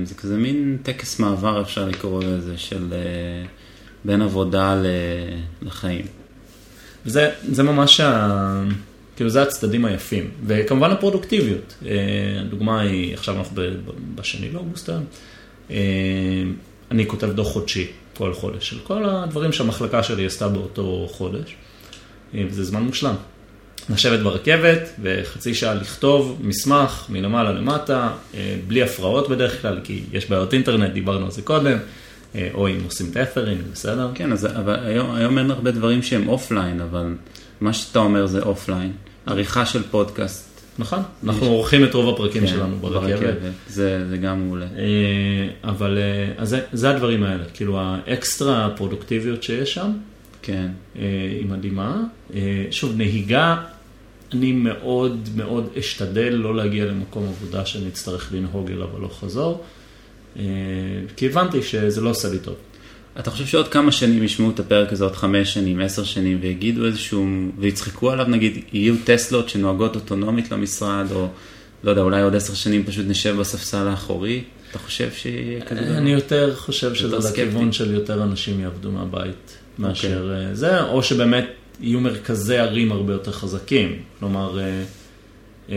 זה 0.03 0.15
כזה 0.17 0.37
מין 0.37 0.77
טקס 0.83 1.19
מעבר 1.19 1.61
אפשר 1.61 1.85
לקרוא 1.85 2.23
לזה, 2.23 2.57
של 2.57 2.93
בין 4.05 4.21
עבודה 4.21 4.81
לחיים. 5.61 6.05
וזה 7.05 7.29
זה 7.51 7.63
ממש, 7.63 7.99
ה... 7.99 8.63
כאילו 9.15 9.29
זה 9.29 9.41
הצדדים 9.41 9.85
היפים, 9.85 10.29
וכמובן 10.45 10.91
הפרודוקטיביות. 10.91 11.75
אה, 11.85 11.91
הדוגמה 12.41 12.81
היא, 12.81 13.13
עכשיו 13.13 13.37
אנחנו 13.37 13.61
בשני 14.15 14.51
לאוגוסט 14.51 14.89
אה, 15.71 15.75
אני 16.91 17.07
כותב 17.07 17.31
דוח 17.31 17.47
חודשי 17.47 17.87
כל 18.17 18.33
חודש, 18.33 18.69
של 18.69 18.79
כל 18.79 19.05
הדברים 19.05 19.51
שהמחלקה 19.53 20.03
שלי 20.03 20.25
עשתה 20.25 20.47
באותו 20.47 21.07
חודש, 21.11 21.55
אה, 22.35 22.43
וזה 22.49 22.63
זמן 22.63 22.83
מושלם. 22.83 23.15
לשבת 23.89 24.19
ברכבת 24.19 24.89
וחצי 25.01 25.53
שעה 25.53 25.73
לכתוב 25.73 26.39
מסמך 26.41 27.05
מלמעלה 27.09 27.51
למטה, 27.51 28.11
בלי 28.67 28.83
הפרעות 28.83 29.29
בדרך 29.29 29.61
כלל, 29.61 29.79
כי 29.83 30.03
יש 30.11 30.29
בעיות 30.29 30.53
אינטרנט, 30.53 30.93
דיברנו 30.93 31.25
על 31.25 31.31
זה 31.31 31.41
קודם, 31.41 31.77
או 32.53 32.67
אם 32.67 32.77
עושים 32.85 33.11
tethering, 33.11 33.61
בסדר? 33.73 34.11
כן, 34.15 34.31
אז 34.31 34.45
אבל 34.45 34.75
היום, 34.85 35.15
היום 35.15 35.37
אין 35.37 35.51
הרבה 35.51 35.71
דברים 35.71 36.01
שהם 36.03 36.27
offline, 36.27 36.81
אבל 36.81 37.15
מה 37.61 37.73
שאתה 37.73 37.99
אומר 37.99 38.25
זה 38.25 38.41
offline. 38.41 38.91
עריכה 39.25 39.65
של 39.65 39.83
פודקאסט. 39.83 40.49
נכון, 40.79 40.99
אנחנו 41.23 41.47
עורכים 41.47 41.83
את 41.83 41.93
רוב 41.93 42.13
הפרקים 42.15 42.41
כן, 42.41 42.47
שלנו 42.47 42.75
ברכבת. 42.75 43.35
זה, 43.67 44.09
זה 44.09 44.17
גם 44.17 44.45
מעולה. 44.45 44.65
אה, 44.65 45.69
אבל 45.69 45.97
אה, 45.97 46.33
אז 46.37 46.49
זה, 46.49 46.61
זה 46.73 46.89
הדברים 46.89 47.23
האלה, 47.23 47.43
כאילו 47.53 47.79
האקסטרה 47.79 48.69
פרודוקטיביות 48.75 49.43
שיש 49.43 49.73
שם, 49.73 49.91
כן. 50.41 50.67
אה, 50.95 51.01
היא 51.39 51.45
מדהימה. 51.45 52.03
אה, 52.35 52.65
שוב, 52.71 52.97
נהיגה, 52.97 53.57
אני 54.33 54.51
מאוד 54.51 55.29
מאוד 55.35 55.67
אשתדל 55.79 56.33
לא 56.33 56.55
להגיע 56.55 56.85
למקום 56.85 57.23
עבודה 57.27 57.65
שאני 57.65 57.87
אצטרך 57.87 58.33
לנהוג 58.33 58.71
אליו 58.71 58.87
הלוך 58.95 59.19
חזור, 59.19 59.51
אה, 59.51 59.78
כי 61.15 61.25
הבנתי 61.25 61.63
שזה 61.63 62.01
לא 62.01 62.09
עושה 62.09 62.29
לי 62.29 62.39
טוב. 62.39 62.55
אתה 63.19 63.31
חושב 63.31 63.45
שעוד 63.45 63.67
כמה 63.67 63.91
שנים 63.91 64.23
ישמעו 64.23 64.49
את 64.49 64.59
הפרק 64.59 64.93
הזה, 64.93 65.03
עוד 65.03 65.15
חמש 65.15 65.53
שנים, 65.53 65.79
עשר 65.79 66.03
שנים, 66.03 66.37
ויגידו 66.41 66.85
איזשהו, 66.85 67.27
ויצחקו 67.57 68.11
עליו, 68.11 68.25
נגיד, 68.25 68.63
יהיו 68.73 68.95
טסלות 69.03 69.49
שנוהגות 69.49 69.95
אוטונומית 69.95 70.51
למשרד, 70.51 71.07
או 71.11 71.27
לא 71.83 71.89
יודע, 71.89 72.01
אולי 72.01 72.21
עוד 72.21 72.35
עשר 72.35 72.53
שנים 72.53 72.85
פשוט 72.85 73.05
נשב 73.07 73.35
בספסל 73.39 73.87
האחורי? 73.87 74.43
אתה 74.71 74.79
חושב 74.79 75.11
שיהיה 75.11 75.61
כזה 75.61 75.81
דבר? 75.81 75.97
אני 75.97 76.11
יותר 76.11 76.55
חושב 76.55 76.95
שזה. 76.95 77.29
לכיוון 77.29 77.71
של 77.71 77.93
יותר 77.93 78.23
אנשים 78.23 78.59
יעבדו 78.59 78.91
מהבית 78.91 79.57
מאשר 79.79 80.33
אה, 80.33 80.55
זה, 80.55 80.81
או 80.81 81.03
שבאמת 81.03 81.45
יהיו 81.79 81.99
מרכזי 81.99 82.57
ערים 82.57 82.91
הרבה 82.91 83.13
יותר 83.13 83.31
חזקים. 83.31 83.99
כלומר, 84.19 84.59
אה, 84.59 84.83
אה, 85.69 85.75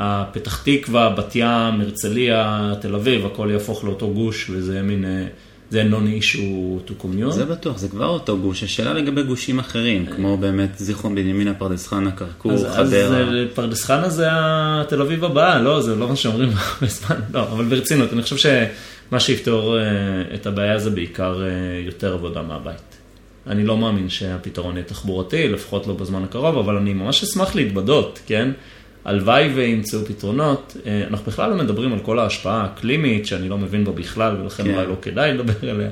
הפתח 0.00 0.62
תקווה, 0.62 1.10
בת 1.10 1.32
ים, 1.34 1.80
הרצליה, 1.80 2.72
תל 2.80 2.94
אביב, 2.94 3.26
הכל 3.26 3.48
יהפוך 3.52 3.84
לאותו 3.84 4.10
גוש, 4.10 4.50
וזה 4.50 4.82
מין, 4.82 5.04
אה, 5.04 5.26
זה 5.70 5.88
non 5.90 6.22
issue 6.22 6.88
to 6.88 7.04
commute. 7.04 7.30
זה 7.30 7.44
בטוח, 7.44 7.78
זה 7.78 7.88
כבר 7.88 8.06
אותו 8.06 8.38
גוש. 8.38 8.62
השאלה 8.62 8.92
לגבי 8.92 9.22
גושים 9.22 9.58
אחרים, 9.58 10.06
כמו 10.06 10.36
באמת 10.36 10.78
זיכרון 10.78 11.14
בנימינה, 11.14 11.54
פרדס 11.54 11.86
חנה, 11.86 12.10
כרכור, 12.10 12.52
אז, 12.52 12.64
אז 12.64 12.74
חדרה. 12.76 13.20
אה, 13.20 13.44
פרדס 13.54 13.84
חנה 13.84 14.08
זה 14.08 14.26
התל 14.30 15.02
אביב 15.02 15.24
הבאה, 15.24 15.58
לא, 15.58 15.80
זה 15.80 15.96
לא 15.96 16.08
מה 16.08 16.16
שאומרים 16.16 16.48
הרבה 16.48 16.86
זמן, 16.86 17.16
לא, 17.34 17.42
אבל 17.42 17.64
ברצינות, 17.64 18.12
אני 18.12 18.22
חושב 18.22 18.36
שמה 18.36 19.20
שיפתור 19.20 19.78
אה, 19.78 19.82
את 20.34 20.46
הבעיה 20.46 20.78
זה 20.78 20.90
בעיקר 20.90 21.42
אה, 21.42 21.48
יותר 21.86 22.12
עבודה 22.12 22.42
מהבית. 22.42 22.96
אני 23.46 23.66
לא 23.66 23.76
מאמין 23.76 24.08
שהפתרון 24.08 24.76
יהיה 24.76 24.84
תחבורתי, 24.84 25.48
לפחות 25.48 25.86
לא 25.86 25.94
בזמן 25.94 26.24
הקרוב, 26.24 26.58
אבל 26.58 26.76
אני 26.76 26.92
ממש 26.92 27.22
אשמח 27.22 27.54
להתבדות, 27.54 28.20
כן? 28.26 28.50
הלוואי 29.04 29.48
וימצאו 29.48 30.04
פתרונות. 30.04 30.76
אה, 30.86 31.04
אנחנו 31.06 31.26
בכלל 31.26 31.50
לא 31.50 31.56
מדברים 31.56 31.92
על 31.92 31.98
כל 31.98 32.18
ההשפעה 32.18 32.62
האקלימית, 32.62 33.26
שאני 33.26 33.48
לא 33.48 33.58
מבין 33.58 33.84
בה 33.84 33.92
בכלל, 33.92 34.36
ולכן 34.40 34.64
כן. 34.64 34.74
אולי 34.74 34.86
לא 34.86 34.96
כדאי 35.02 35.34
לדבר 35.34 35.70
עליה, 35.70 35.90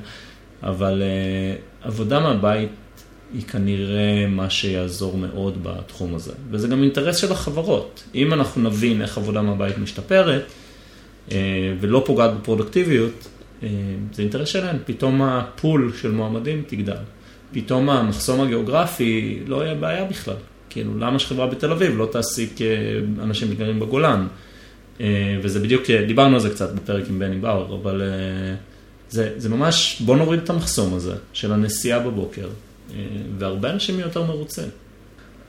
אבל 0.62 1.02
אה, 1.02 1.56
עבודה 1.82 2.20
מהבית 2.20 2.68
היא 3.34 3.42
כנראה 3.42 4.26
מה 4.28 4.50
שיעזור 4.50 5.16
מאוד 5.16 5.58
בתחום 5.62 6.14
הזה. 6.14 6.32
וזה 6.50 6.68
גם 6.68 6.82
אינטרס 6.82 7.16
של 7.16 7.32
החברות. 7.32 8.04
אם 8.14 8.32
אנחנו 8.32 8.62
נבין 8.62 9.02
איך 9.02 9.18
עבודה 9.18 9.42
מהבית 9.42 9.78
משתפרת, 9.78 10.44
אה, 11.32 11.36
ולא 11.80 12.02
פוגעת 12.06 12.30
בפרודקטיביות, 12.34 13.28
זה 14.12 14.22
אינטרס 14.22 14.48
שלהם. 14.48 14.76
פתאום 14.84 15.22
הפול 15.22 15.92
של 16.00 16.10
מועמדים 16.10 16.62
תגדל. 16.66 16.96
פתאום 17.52 17.90
המחסום 17.90 18.40
הגיאוגרפי 18.40 19.38
לא 19.46 19.64
יהיה 19.64 19.74
בעיה 19.74 20.04
בכלל. 20.04 20.34
כאילו, 20.70 20.98
למה 20.98 21.18
שחברה 21.18 21.46
בתל 21.46 21.70
אביב 21.72 21.98
לא 21.98 22.08
תעסיק 22.12 22.62
אה, 22.62 22.66
אנשים 23.22 23.48
שגרים 23.52 23.80
בגולן? 23.80 24.26
אה, 25.00 25.06
וזה 25.42 25.60
בדיוק, 25.60 25.90
אה, 25.90 26.04
דיברנו 26.06 26.34
על 26.34 26.40
זה 26.40 26.50
קצת 26.50 26.72
בפרק 26.72 27.04
עם 27.08 27.18
בני 27.18 27.36
באואר, 27.36 27.74
אבל 27.82 28.02
זה, 29.10 29.32
זה 29.36 29.48
ממש, 29.48 30.02
בוא 30.04 30.16
נוריד 30.16 30.40
את 30.44 30.50
המחסום 30.50 30.94
הזה 30.94 31.14
של 31.32 31.52
הנסיעה 31.52 31.98
בבוקר, 31.98 32.48
והרבה 33.38 33.70
אנשים 33.70 33.94
יהיו 33.94 34.06
יותר 34.06 34.22
מרוצים. 34.22 34.68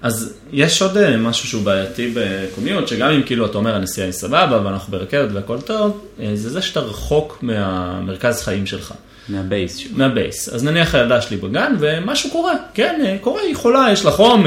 אז 0.02 0.34
יש 0.52 0.82
עוד 0.82 1.18
משהו 1.18 1.48
שהוא 1.48 1.64
בעייתי 1.64 2.14
בקומיות, 2.16 2.88
שגם 2.88 3.10
אם 3.10 3.24
כאילו 3.24 3.46
אתה 3.46 3.58
אומר 3.58 3.76
הנסיעה 3.76 4.08
היא 4.08 4.12
סבבה 4.12 4.62
ואנחנו 4.66 4.92
ברכבת 4.92 5.30
והכל 5.34 5.62
טוב, 5.62 6.06
זה 6.34 6.50
זה 6.50 6.62
שאתה 6.62 6.80
רחוק 6.80 7.40
מהמרכז 7.42 8.42
חיים 8.42 8.66
שלך. 8.66 8.94
מהבייס. 9.30 9.88
מהבייס. 9.92 10.50
אז 10.50 10.64
נניח 10.64 10.96
הילדה 10.96 11.22
שלי 11.22 11.38
בגן 11.38 11.76
ומשהו 11.80 12.30
קורה, 12.32 12.54
כן, 12.74 13.18
קורה, 13.22 13.42
היא 13.42 13.56
חולה, 13.56 13.88
יש 13.92 14.06
לה 14.06 14.12
חום, 14.12 14.46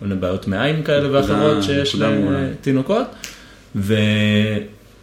כל 0.00 0.06
מיני 0.06 0.20
בעיות 0.20 0.48
מעיים 0.48 0.82
כאלה 0.82 1.12
ואחרות 1.12 1.62
שיש 1.62 1.94
לתינוקות, 1.94 3.06
ו... 3.76 3.94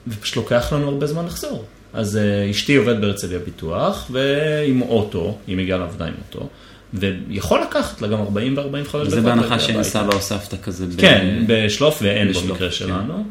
ופשוט 0.08 0.36
לוקח 0.36 0.74
לנו 0.74 0.88
הרבה 0.90 1.08
זמן 1.08 1.26
לחזור. 1.26 1.66
אז 1.94 2.20
אשתי 2.52 2.76
עובדת 2.76 2.98
בהרצליה 2.98 3.40
פיתוח, 3.40 4.08
ועם 4.12 4.82
אוטו, 4.82 5.38
היא 5.48 5.58
מגיעה 5.58 5.78
לעבודה 5.78 6.06
עם 6.06 6.14
אוטו. 6.28 6.50
ויכול 6.94 7.62
לקחת 7.62 8.02
לה 8.02 8.08
גם 8.08 8.20
40 8.20 8.58
ו-45 8.58 8.88
דקות. 8.88 9.10
זה 9.10 9.22
בהנחה 9.22 9.60
שאין 9.60 9.84
סבא 9.84 10.14
או 10.14 10.22
סבתא 10.22 10.58
כזה. 10.64 10.86
כן, 10.98 11.44
בשלוף 11.48 12.00
ואין 12.02 12.32
במקרה 12.34 12.72
שלנו. 12.72 13.26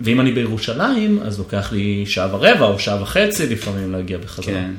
ואם 0.00 0.20
אני 0.20 0.32
בירושלים, 0.32 1.20
אז 1.22 1.38
לוקח 1.38 1.72
לי 1.72 2.04
שעה 2.06 2.34
ורבע 2.34 2.66
או 2.66 2.78
שעה 2.78 3.02
וחצי 3.02 3.46
לפעמים 3.46 3.92
להגיע 3.92 4.18
בחזרה. 4.18 4.54
כן. 4.54 4.70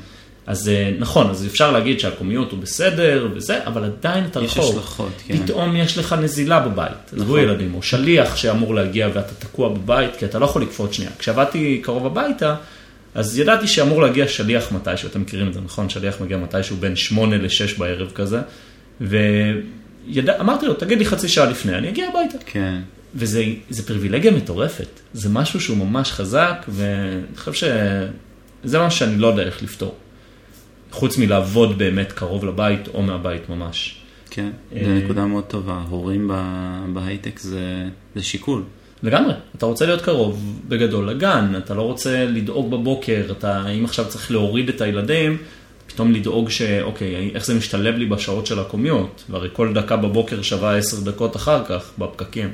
אז 0.46 0.70
נכון, 0.98 1.30
אז 1.30 1.46
אפשר 1.46 1.72
להגיד 1.72 2.00
שהקומיות 2.00 2.52
הוא 2.52 2.58
בסדר 2.58 3.28
וזה, 3.34 3.66
אבל 3.66 3.84
עדיין 3.84 4.24
אתה 4.24 4.40
רחוק. 4.40 4.64
יש 4.64 4.70
השלכות, 4.70 5.12
כן. 5.26 5.36
פתאום 5.36 5.76
יש 5.76 5.98
לך 5.98 6.12
נזילה 6.12 6.60
בבית, 6.60 7.12
עזבו 7.16 7.38
ילדים, 7.38 7.74
או 7.74 7.82
שליח 7.82 8.36
שאמור 8.36 8.74
להגיע 8.74 9.08
ואתה 9.14 9.34
תקוע 9.34 9.68
בבית, 9.68 10.16
כי 10.16 10.24
אתה 10.24 10.38
לא 10.38 10.44
יכול 10.44 10.62
לקפוץ 10.62 10.92
שנייה. 10.92 11.10
כשעבדתי 11.18 11.80
קרוב 11.84 12.06
הביתה, 12.06 12.54
אז 13.14 13.38
ידעתי 13.38 13.66
שאמור 13.66 14.02
להגיע 14.02 14.28
שליח 14.28 14.72
מתישהו, 14.72 15.08
אתם 15.08 15.20
מכירים 15.20 15.48
את 15.48 15.54
זה, 15.54 15.60
נכון? 15.60 15.88
שליח 15.88 16.20
מגיע 16.20 16.36
מתישהו 16.36 16.76
בין 16.76 16.96
שמונה 16.96 17.36
לשש 17.36 17.74
בערב 17.74 18.10
כזה, 18.14 18.40
ואמרתי 19.00 20.66
לו, 20.66 20.74
תגיד 20.74 20.98
לי 20.98 21.04
חצי 21.04 21.28
שעה 21.28 21.46
לפני, 21.46 21.74
אני 21.74 21.88
אגיע 21.88 22.08
הביתה. 22.08 22.38
כן. 22.46 22.80
וזה 23.14 23.42
פריבילגיה 23.86 24.30
מטורפת, 24.30 25.00
זה 25.12 25.28
משהו 25.28 25.60
שהוא 25.60 25.76
ממש 25.76 26.12
חזק, 26.12 26.64
ואני 26.68 27.36
חושב 27.36 27.52
שזה 28.62 28.78
משהו 28.78 28.98
שאני 28.98 29.18
לא 29.18 29.26
יודע 29.26 29.42
איך 29.42 29.62
לפתור. 29.62 29.94
חוץ 30.92 31.18
מלעבוד 31.18 31.78
באמת 31.78 32.12
קרוב 32.12 32.44
לבית 32.44 32.88
או 32.94 33.02
מהבית 33.02 33.48
ממש. 33.48 33.98
כן, 34.30 34.50
זו 34.84 34.90
נקודה 34.90 35.26
מאוד 35.26 35.44
טובה, 35.44 35.82
הורים 35.88 36.30
בהייטק 36.92 37.38
זה, 37.38 37.88
זה 38.14 38.22
שיקול. 38.22 38.62
לגמרי, 39.02 39.34
אתה 39.56 39.66
רוצה 39.66 39.86
להיות 39.86 40.02
קרוב 40.02 40.60
בגדול 40.68 41.08
לגן, 41.08 41.52
אתה 41.58 41.74
לא 41.74 41.82
רוצה 41.82 42.24
לדאוג 42.24 42.70
בבוקר, 42.70 43.22
אתה, 43.30 43.68
אם 43.68 43.84
עכשיו 43.84 44.04
צריך 44.08 44.30
להוריד 44.30 44.68
את 44.68 44.80
הילדים, 44.80 45.36
פתאום 45.86 46.12
לדאוג 46.12 46.50
שאוקיי, 46.50 47.30
איך 47.34 47.46
זה 47.46 47.54
משתלב 47.54 47.94
לי 47.94 48.06
בשעות 48.06 48.46
של 48.46 48.58
הקומיות, 48.58 49.24
והרי 49.30 49.48
כל 49.52 49.72
דקה 49.74 49.96
בבוקר 49.96 50.42
שווה 50.42 50.76
עשר 50.76 51.00
דקות 51.00 51.36
אחר 51.36 51.64
כך 51.64 51.90
בפקקים, 51.98 52.48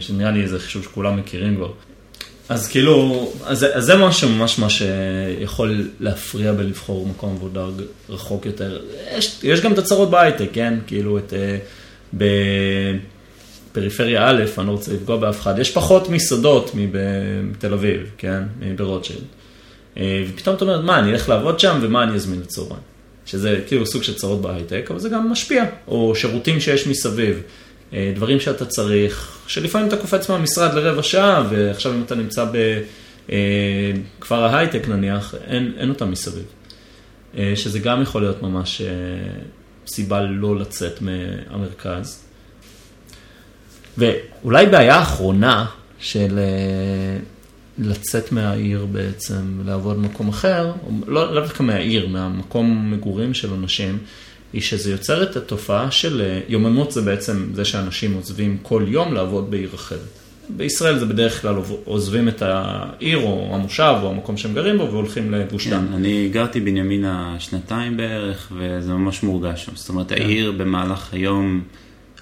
שנראה 0.00 0.30
לי 0.30 0.42
איזה 0.42 0.58
חישוב 0.58 0.82
שכולם 0.82 1.16
מכירים 1.16 1.56
כבר. 1.56 1.72
אז 2.48 2.68
כאילו, 2.68 3.32
אז, 3.44 3.66
אז 3.72 3.84
זה 3.84 3.96
משהו 3.96 4.28
ממש 4.28 4.58
מה 4.58 4.70
שיכול 4.70 5.88
להפריע 6.00 6.52
בלבחור 6.52 7.06
מקום 7.06 7.34
עבודה 7.36 7.66
רחוק 8.08 8.46
יותר. 8.46 8.80
יש, 9.16 9.38
יש 9.42 9.60
גם 9.60 9.72
את 9.72 9.78
הצרות 9.78 10.10
בהייטק, 10.10 10.48
כן? 10.52 10.74
כאילו, 10.86 11.18
את, 11.18 11.32
בפריפריה 13.72 14.28
א', 14.28 14.44
אני 14.58 14.66
לא 14.66 14.72
רוצה 14.72 14.92
לפגוע 14.92 15.16
באף 15.16 15.40
אחד, 15.40 15.58
יש 15.58 15.70
פחות 15.70 16.08
מסעדות 16.08 16.70
מתל 16.74 17.72
אביב, 17.72 18.10
כן? 18.18 18.42
ברוטשילד. 18.76 19.24
ופתאום 19.96 20.56
אתה 20.56 20.64
אומר, 20.64 20.80
מה, 20.80 20.98
אני 20.98 21.12
אלך 21.12 21.28
לעבוד 21.28 21.60
שם 21.60 21.78
ומה 21.82 22.02
אני 22.02 22.14
אזמין 22.14 22.40
לצהריים? 22.40 22.82
שזה 23.26 23.60
כאילו 23.66 23.86
סוג 23.86 24.02
של 24.02 24.14
צרות 24.14 24.40
בהייטק, 24.40 24.86
אבל 24.90 24.98
זה 24.98 25.08
גם 25.08 25.30
משפיע. 25.30 25.64
או 25.88 26.14
שירותים 26.14 26.60
שיש 26.60 26.86
מסביב. 26.86 27.42
דברים 28.14 28.40
שאתה 28.40 28.64
צריך, 28.64 29.38
שלפעמים 29.46 29.88
אתה 29.88 29.96
קופץ 29.96 30.28
מהמשרד 30.28 30.74
לרבע 30.74 31.02
שעה, 31.02 31.46
ועכשיו 31.50 31.94
אם 31.94 32.02
אתה 32.02 32.14
נמצא 32.14 32.46
בכפר 34.18 34.44
ההייטק 34.44 34.88
נניח, 34.88 35.34
אין, 35.46 35.72
אין 35.78 35.88
אותם 35.88 36.10
מסביב. 36.10 36.44
שזה 37.54 37.78
גם 37.78 38.02
יכול 38.02 38.22
להיות 38.22 38.42
ממש 38.42 38.82
סיבה 39.86 40.20
לא 40.20 40.58
לצאת 40.58 41.02
מהמרכז. 41.02 42.24
ואולי 43.98 44.66
בעיה 44.66 45.02
אחרונה 45.02 45.66
של 45.98 46.38
לצאת 47.78 48.32
מהעיר 48.32 48.86
בעצם, 48.92 49.60
לעבוד 49.64 49.96
במקום 49.96 50.28
אחר, 50.28 50.72
לא 51.06 51.34
דווקא 51.34 51.62
מהעיר, 51.62 52.08
מהמקום 52.08 52.90
מגורים 52.92 53.34
של 53.34 53.54
אנשים, 53.54 53.98
היא 54.52 54.60
שזה 54.62 54.90
יוצר 54.90 55.22
את 55.22 55.36
התופעה 55.36 55.90
של 55.90 56.38
יוממות 56.48 56.92
זה 56.92 57.00
בעצם 57.00 57.46
זה 57.54 57.64
שאנשים 57.64 58.14
עוזבים 58.14 58.58
כל 58.62 58.84
יום 58.88 59.14
לעבוד 59.14 59.50
בעיר 59.50 59.70
אחרת. 59.74 60.00
בישראל 60.48 60.98
זה 60.98 61.06
בדרך 61.06 61.42
כלל 61.42 61.54
עוזבים 61.84 62.28
את 62.28 62.42
העיר 62.42 63.18
או 63.18 63.50
המושב 63.54 63.94
או 64.02 64.10
המקום 64.10 64.36
שהם 64.36 64.54
גרים 64.54 64.78
בו 64.78 64.88
והולכים 64.90 65.32
לגוש 65.32 65.66
דן. 65.66 65.86
כן, 65.88 65.92
אני 65.94 66.28
גרתי 66.32 66.60
בנימינה 66.60 67.36
שנתיים 67.38 67.96
בערך 67.96 68.52
וזה 68.56 68.92
ממש 68.92 69.22
מורגש 69.22 69.64
שם. 69.64 69.72
זאת 69.74 69.88
אומרת 69.88 70.08
כן. 70.08 70.22
העיר 70.22 70.52
במהלך 70.52 71.08
היום, 71.12 71.62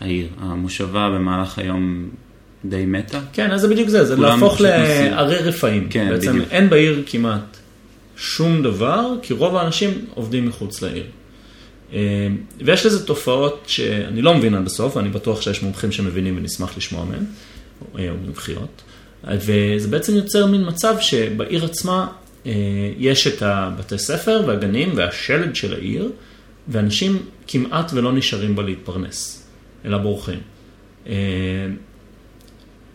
העיר, 0.00 0.28
המושבה 0.40 1.10
במהלך 1.10 1.58
היום 1.58 2.08
די 2.64 2.84
מתה. 2.86 3.20
כן, 3.32 3.50
אז 3.50 3.60
זה 3.60 3.68
בדיוק 3.68 3.88
זה, 3.88 4.04
זה 4.04 4.16
להפוך 4.16 4.60
לערי 4.60 5.36
רפאים. 5.36 5.86
כן, 5.90 6.08
בעצם 6.10 6.32
בדיוק. 6.32 6.48
אין 6.50 6.70
בעיר 6.70 7.02
כמעט 7.06 7.56
שום 8.16 8.62
דבר, 8.62 9.06
כי 9.22 9.34
רוב 9.34 9.56
האנשים 9.56 9.90
עובדים 10.14 10.46
מחוץ 10.46 10.82
לעיר. 10.82 11.04
ויש 12.60 12.86
לזה 12.86 13.06
תופעות 13.06 13.64
שאני 13.66 14.22
לא 14.22 14.34
מבין 14.34 14.54
עד 14.54 14.66
הסוף, 14.66 14.96
ואני 14.96 15.08
בטוח 15.08 15.40
שיש 15.42 15.62
מומחים 15.62 15.92
שמבינים 15.92 16.36
ונשמח 16.36 16.76
לשמוע 16.76 17.04
מהם, 17.04 17.24
או 17.94 17.98
מומחיות. 18.26 18.82
וזה 19.24 19.88
בעצם 19.88 20.16
יוצר 20.16 20.46
מין 20.46 20.68
מצב 20.68 20.94
שבעיר 21.00 21.64
עצמה 21.64 22.06
יש 22.98 23.26
את 23.26 23.42
הבתי 23.42 23.98
ספר 23.98 24.42
והגנים 24.46 24.92
והשלד 24.94 25.56
של 25.56 25.74
העיר, 25.74 26.10
ואנשים 26.68 27.22
כמעט 27.46 27.90
ולא 27.94 28.12
נשארים 28.12 28.56
בה 28.56 28.62
להתפרנס, 28.62 29.48
אלא 29.84 29.98
בורחים. 29.98 30.40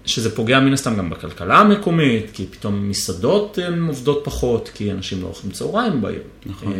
שזה 0.06 0.36
פוגע 0.36 0.60
מן 0.60 0.74
הסתם 0.74 0.98
גם 0.98 1.10
בכלכלה 1.10 1.60
המקומית, 1.60 2.32
כי 2.34 2.46
פתאום 2.52 2.90
מסעדות 2.90 3.58
הן 3.58 3.88
עובדות 3.88 4.22
פחות, 4.24 4.70
כי 4.74 4.92
אנשים 4.92 5.22
לא 5.22 5.28
אוכלים 5.28 5.52
צהריים 5.52 6.02
בעיר. 6.02 6.22
נכון. 6.46 6.74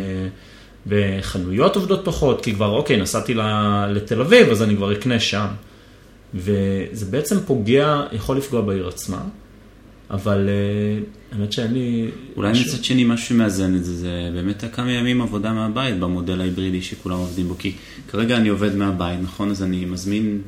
וחנויות 0.86 1.76
עובדות 1.76 2.00
פחות, 2.04 2.44
כי 2.44 2.54
כבר 2.54 2.70
אוקיי, 2.70 2.96
נסעתי 2.96 3.34
לתל 3.94 4.20
אביב, 4.20 4.48
אז 4.48 4.62
אני 4.62 4.76
כבר 4.76 4.92
אקנה 4.92 5.20
שם. 5.20 5.46
וזה 6.34 7.06
בעצם 7.10 7.36
פוגע, 7.46 8.02
יכול 8.12 8.36
לפגוע 8.36 8.60
בעיר 8.60 8.88
עצמה, 8.88 9.20
אבל 10.10 10.48
האמת 11.32 11.52
שאין 11.52 11.74
לי... 11.74 12.08
אולי 12.36 12.52
מצד 12.52 12.84
שני 12.84 13.04
משהו 13.04 13.26
שמאזן 13.26 13.76
את 13.76 13.84
זה, 13.84 13.96
זה 13.96 14.30
באמת 14.34 14.64
כמה 14.72 14.92
ימים 14.92 15.20
עבודה 15.20 15.52
מהבית 15.52 15.98
במודל 15.98 16.40
ההיברידי 16.40 16.82
שכולם 16.82 17.16
עובדים 17.16 17.48
בו, 17.48 17.54
כי 17.58 17.72
כרגע 18.08 18.36
אני 18.36 18.48
עובד 18.48 18.76
מהבית, 18.76 19.18
נכון? 19.22 19.50
אז 19.50 19.62
אני 19.62 19.84
מזמין, 19.84 20.40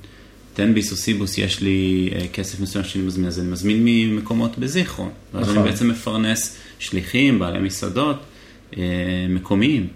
תן 0.55 0.75
ביס 0.75 0.93
או 0.93 0.97
סיבוס, 0.97 1.39
יש 1.39 1.61
לי 1.61 2.11
כסף 2.33 2.61
מסוים 2.61 2.85
שאני 2.85 3.05
מזמין, 3.05 3.27
אז 3.27 3.41
אני 3.41 3.51
מזמין 3.51 3.85
ממקומות 3.85 4.59
בזיכרון. 4.59 5.11
נכון. 5.33 5.43
אז 5.43 5.57
אני 5.57 5.63
בעצם 5.65 5.89
מפרנס 5.89 6.59
שליחים, 6.79 7.39
בעלי 7.39 7.59
מסעדות, 7.59 8.17
מקומיים. 9.29 9.87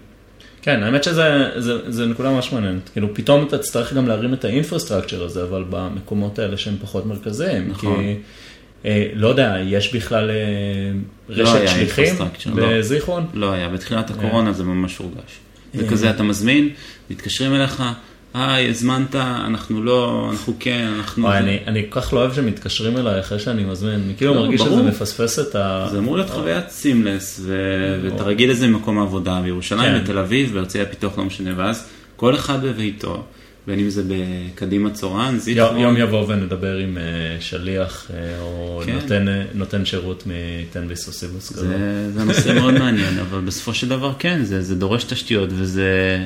כן, 0.63 0.83
האמת 0.83 1.03
שזה 1.03 2.05
נקודה 2.07 2.29
ממש 2.29 2.51
מעניינת. 2.51 2.89
כאילו, 2.89 3.13
פתאום 3.13 3.47
אתה 3.47 3.57
תצטרך 3.57 3.93
גם 3.93 4.07
להרים 4.07 4.33
את 4.33 4.45
האינפרסטרקצ'ר 4.45 5.23
הזה, 5.23 5.43
אבל 5.43 5.63
במקומות 5.69 6.39
האלה 6.39 6.57
שהם 6.57 6.75
פחות 6.81 7.05
מרכזיים. 7.05 7.69
נכון. 7.69 8.03
כי, 8.83 8.89
לא 9.13 9.27
יודע, 9.27 9.55
יש 9.63 9.95
בכלל 9.95 10.31
רשת 11.29 11.67
שליחים 11.67 12.15
בזיכרון? 12.55 13.27
לא 13.33 13.51
היה, 13.51 13.69
בתחילת 13.69 14.09
הקורונה 14.09 14.53
זה 14.53 14.63
ממש 14.63 14.97
הורגש. 14.97 15.39
זה 15.73 15.87
כזה, 15.87 16.09
אתה 16.09 16.23
מזמין, 16.23 16.69
מתקשרים 17.09 17.55
אליך, 17.55 17.83
היי, 18.33 18.69
הזמנת, 18.69 19.15
אנחנו 19.15 19.83
לא, 19.83 20.27
אנחנו 20.31 20.53
כן, 20.59 20.87
אנחנו... 20.97 21.23
וואי, 21.23 21.59
אני 21.67 21.85
כל 21.89 22.01
כך 22.01 22.13
לא 22.13 22.19
אוהב 22.19 22.33
שמתקשרים 22.33 22.97
אליי 22.97 23.19
אחרי 23.19 23.39
שאני 23.39 23.63
מזמין, 23.63 23.93
אני 23.93 24.13
כאילו 24.17 24.33
מרגיש 24.33 24.61
שזה 24.61 24.83
מפספס 24.83 25.39
את 25.39 25.55
ה... 25.55 25.87
זה 25.91 25.97
אמור 25.97 26.17
להיות 26.17 26.29
חוויית 26.29 26.69
סימלס, 26.69 27.41
ואתה 28.03 28.23
רגיל 28.23 28.51
לזה 28.51 28.67
במקום 28.67 28.99
העבודה, 28.99 29.41
בירושלים, 29.43 30.03
בתל 30.03 30.17
אביב, 30.17 30.53
בהרצליה 30.53 30.85
פיתוח, 30.85 31.17
לא 31.17 31.25
משנה, 31.25 31.51
ואז 31.55 31.87
כל 32.15 32.35
אחד 32.35 32.65
בביתו, 32.65 33.23
בין 33.67 33.79
אם 33.79 33.89
זה 33.89 34.03
בקדימה 34.07 34.89
צורן, 34.89 35.37
זיכרון. 35.39 35.77
יום 35.77 35.97
יבוא 35.97 36.25
ונדבר 36.27 36.77
עם 36.77 36.97
שליח, 37.39 38.11
או 38.41 38.81
נותן 39.53 39.85
שירות 39.85 40.23
מתן 40.25 40.87
ביסוסיבוס 40.87 41.51
כזה. 41.51 41.77
זה 42.13 42.23
נושא 42.23 42.53
מאוד 42.53 42.73
מעניין, 42.83 43.19
אבל 43.19 43.39
בסופו 43.39 43.73
של 43.73 43.89
דבר 43.89 44.13
כן, 44.19 44.43
זה 44.43 44.75
דורש 44.75 45.03
תשתיות, 45.03 45.49
וזה... 45.51 46.25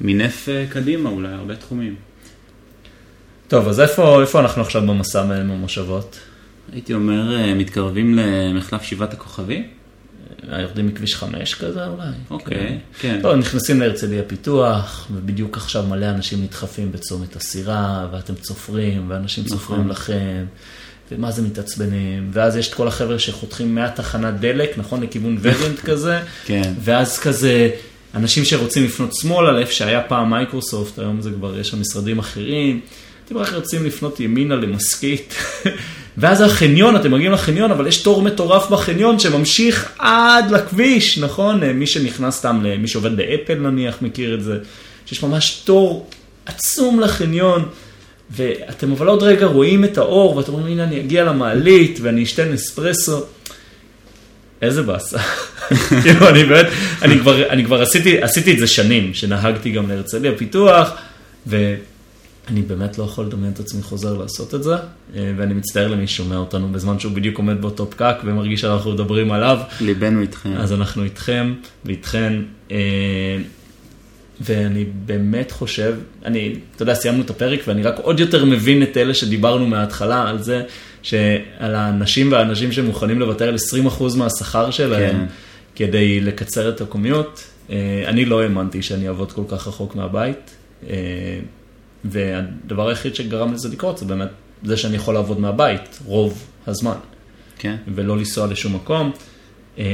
מינף 0.00 0.48
קדימה 0.68 1.10
אולי, 1.10 1.28
הרבה 1.32 1.56
תחומים. 1.56 1.94
טוב, 3.48 3.68
אז 3.68 3.80
איפה, 3.80 4.20
איפה 4.20 4.40
אנחנו 4.40 4.62
עכשיו 4.62 4.82
במסע 4.82 5.24
מהמושבות? 5.24 6.18
הייתי 6.72 6.94
אומר, 6.94 7.54
מתקרבים 7.54 8.14
למחלף 8.14 8.82
שבעת 8.82 9.12
הכוכבים. 9.12 9.64
יורדים 10.60 10.86
מכביש 10.86 11.14
5 11.14 11.54
כזה 11.54 11.86
אולי. 11.86 12.08
אוקיי, 12.30 12.78
כן. 13.00 13.20
לא, 13.22 13.36
נכנסים 13.36 13.80
להרצליה 13.80 14.22
פיתוח, 14.22 15.08
ובדיוק 15.12 15.56
עכשיו 15.56 15.82
מלא 15.82 16.10
אנשים 16.10 16.42
נדחפים 16.42 16.92
בצומת 16.92 17.36
הסירה, 17.36 18.08
ואתם 18.12 18.34
צופרים, 18.34 19.04
ואנשים 19.10 19.44
נכון. 19.44 19.58
צופרים 19.58 19.88
לכם, 19.88 20.44
ומה 21.12 21.30
זה 21.30 21.42
מתעצבנים, 21.42 22.30
ואז 22.32 22.56
יש 22.56 22.68
את 22.68 22.74
כל 22.74 22.88
החבר'ה 22.88 23.18
שחותכים 23.18 23.74
מהתחנת 23.74 24.40
דלק, 24.40 24.78
נכון, 24.78 25.02
לכיוון 25.02 25.38
ורינט 25.40 25.80
כזה, 25.90 26.20
כן. 26.44 26.72
ואז 26.80 27.18
כזה, 27.18 27.70
אנשים 28.14 28.44
שרוצים 28.44 28.84
לפנות 28.84 29.14
שמאלה, 29.14 29.52
לאיפה 29.52 29.72
שהיה 29.72 30.00
פעם 30.00 30.30
מייקרוסופט, 30.30 30.98
היום 30.98 31.20
זה 31.20 31.30
כבר, 31.30 31.58
יש 31.58 31.68
שם 31.68 31.80
משרדים 31.80 32.18
אחרים, 32.18 32.80
אתם 33.24 33.38
רק 33.38 33.52
רוצים 33.52 33.84
לפנות 33.84 34.20
ימינה 34.20 34.54
למסקית, 34.54 35.34
ואז 36.18 36.40
החניון, 36.40 36.96
אתם 36.96 37.10
מגיעים 37.10 37.32
לחניון, 37.32 37.70
אבל 37.70 37.86
יש 37.86 38.02
תור 38.02 38.22
מטורף 38.22 38.70
בחניון 38.70 39.18
שממשיך 39.18 39.92
עד 39.98 40.50
לכביש, 40.50 41.18
נכון? 41.18 41.64
מי 41.64 41.86
שנכנס 41.86 42.34
סתם, 42.34 42.64
מי 42.78 42.88
שעובד 42.88 43.16
באפל 43.16 43.54
נניח 43.54 44.02
מכיר 44.02 44.34
את 44.34 44.42
זה, 44.42 44.58
שיש 45.06 45.22
ממש 45.22 45.62
תור 45.64 46.10
עצום 46.46 47.00
לחניון. 47.00 47.68
ואתם 48.30 48.92
אבל 48.92 49.06
עוד 49.06 49.22
רגע 49.22 49.46
רואים 49.46 49.84
את 49.84 49.98
האור, 49.98 50.36
ואתם 50.36 50.52
אומרים, 50.52 50.72
הנה 50.72 50.84
אני 50.84 51.00
אגיע 51.00 51.24
למעלית, 51.24 51.98
ואני 52.02 52.22
אשתה 52.22 52.44
נספרסו. 52.44 53.20
איזה 54.62 54.82
באסה. 54.82 55.18
כאילו, 56.02 56.28
אני 56.28 56.44
באמת, 56.44 56.66
אני 57.02 57.18
כבר, 57.18 57.48
אני 57.48 57.64
כבר 57.64 57.82
עשיתי, 57.82 58.22
עשיתי 58.22 58.52
את 58.52 58.58
זה 58.58 58.66
שנים, 58.66 59.14
שנהגתי 59.14 59.70
גם 59.70 59.88
להרצליה 59.88 60.32
פיתוח, 60.36 60.90
ואני 61.46 62.62
באמת 62.66 62.98
לא 62.98 63.04
יכול 63.04 63.26
לדמיין 63.26 63.52
את 63.52 63.60
עצמי 63.60 63.82
חוזר 63.82 64.18
לעשות 64.18 64.54
את 64.54 64.62
זה, 64.62 64.74
אה, 64.74 65.32
ואני 65.36 65.54
מצטער 65.54 65.88
למי 65.88 66.06
ששומע 66.06 66.36
אותנו 66.36 66.68
בזמן 66.68 66.98
שהוא 66.98 67.12
בדיוק 67.12 67.38
עומד 67.38 67.60
באותו 67.60 67.90
פקק 67.90 68.14
ומרגיש 68.24 68.60
שאנחנו 68.60 68.92
מדברים 68.92 69.32
עליו. 69.32 69.58
ליבנו 69.80 70.20
איתכם. 70.20 70.52
אז 70.56 70.72
אנחנו 70.72 71.04
איתכם 71.04 71.54
ואיתכן, 71.84 72.32
אה, 72.70 72.76
ואני 74.40 74.84
באמת 75.04 75.50
חושב, 75.50 75.94
אני, 76.24 76.54
אתה 76.76 76.82
יודע, 76.82 76.94
סיימנו 76.94 77.22
את 77.22 77.30
הפרק 77.30 77.60
ואני 77.66 77.82
רק 77.82 77.98
עוד 78.02 78.20
יותר 78.20 78.44
מבין 78.44 78.82
את 78.82 78.96
אלה 78.96 79.14
שדיברנו 79.14 79.66
מההתחלה 79.66 80.28
על 80.28 80.42
זה, 80.42 80.62
שעל 81.02 81.74
האנשים 81.74 82.32
והאנשים 82.32 82.72
שמוכנים 82.72 83.18
לוותר 83.18 83.48
על 83.48 83.56
20% 83.88 84.16
מהשכר 84.16 84.70
שלהם 84.70 85.16
כן. 85.16 85.26
כדי 85.74 86.20
לקצר 86.20 86.68
את 86.68 86.80
הקומיוט. 86.80 87.40
אה, 87.70 88.04
אני 88.06 88.24
לא 88.24 88.42
האמנתי 88.42 88.82
שאני 88.82 89.08
אעבוד 89.08 89.32
כל 89.32 89.42
כך 89.48 89.68
רחוק 89.68 89.96
מהבית, 89.96 90.50
אה, 90.90 90.94
והדבר 92.04 92.88
היחיד 92.88 93.14
שגרם 93.14 93.52
לזה 93.52 93.68
לקרות 93.68 93.98
זה 93.98 94.04
באמת 94.04 94.28
זה 94.64 94.76
שאני 94.76 94.96
יכול 94.96 95.14
לעבוד 95.14 95.40
מהבית 95.40 95.98
רוב 96.04 96.46
הזמן. 96.66 96.96
כן. 97.58 97.76
ולא 97.94 98.18
לנסוע 98.18 98.46
לשום 98.46 98.74
מקום. 98.74 99.12
אה, 99.78 99.84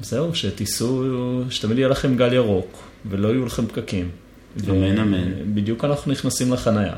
זהו, 0.00 0.34
שתיסעו, 0.34 1.04
שתמיד 1.50 1.78
יהיה 1.78 1.88
לכם 1.88 2.16
גל 2.16 2.32
ירוק, 2.32 2.82
ולא 3.10 3.28
יהיו 3.28 3.46
לכם 3.46 3.66
פקקים. 3.66 4.08
אמן, 4.68 4.98
אמן. 4.98 5.54
בדיוק 5.54 5.84
אנחנו 5.84 6.12
נכנסים 6.12 6.52
לחנייה. 6.52 6.96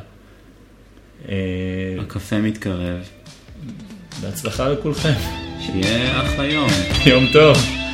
אה, 1.28 1.34
הקפה 2.00 2.38
מתקרב. 2.38 3.08
בהצלחה 4.20 4.68
לכולכם. 4.68 5.14
שיהיה 5.60 6.22
אחלה 6.22 6.44
יום. 6.44 6.68
יום 7.06 7.24
טוב. 7.32 7.85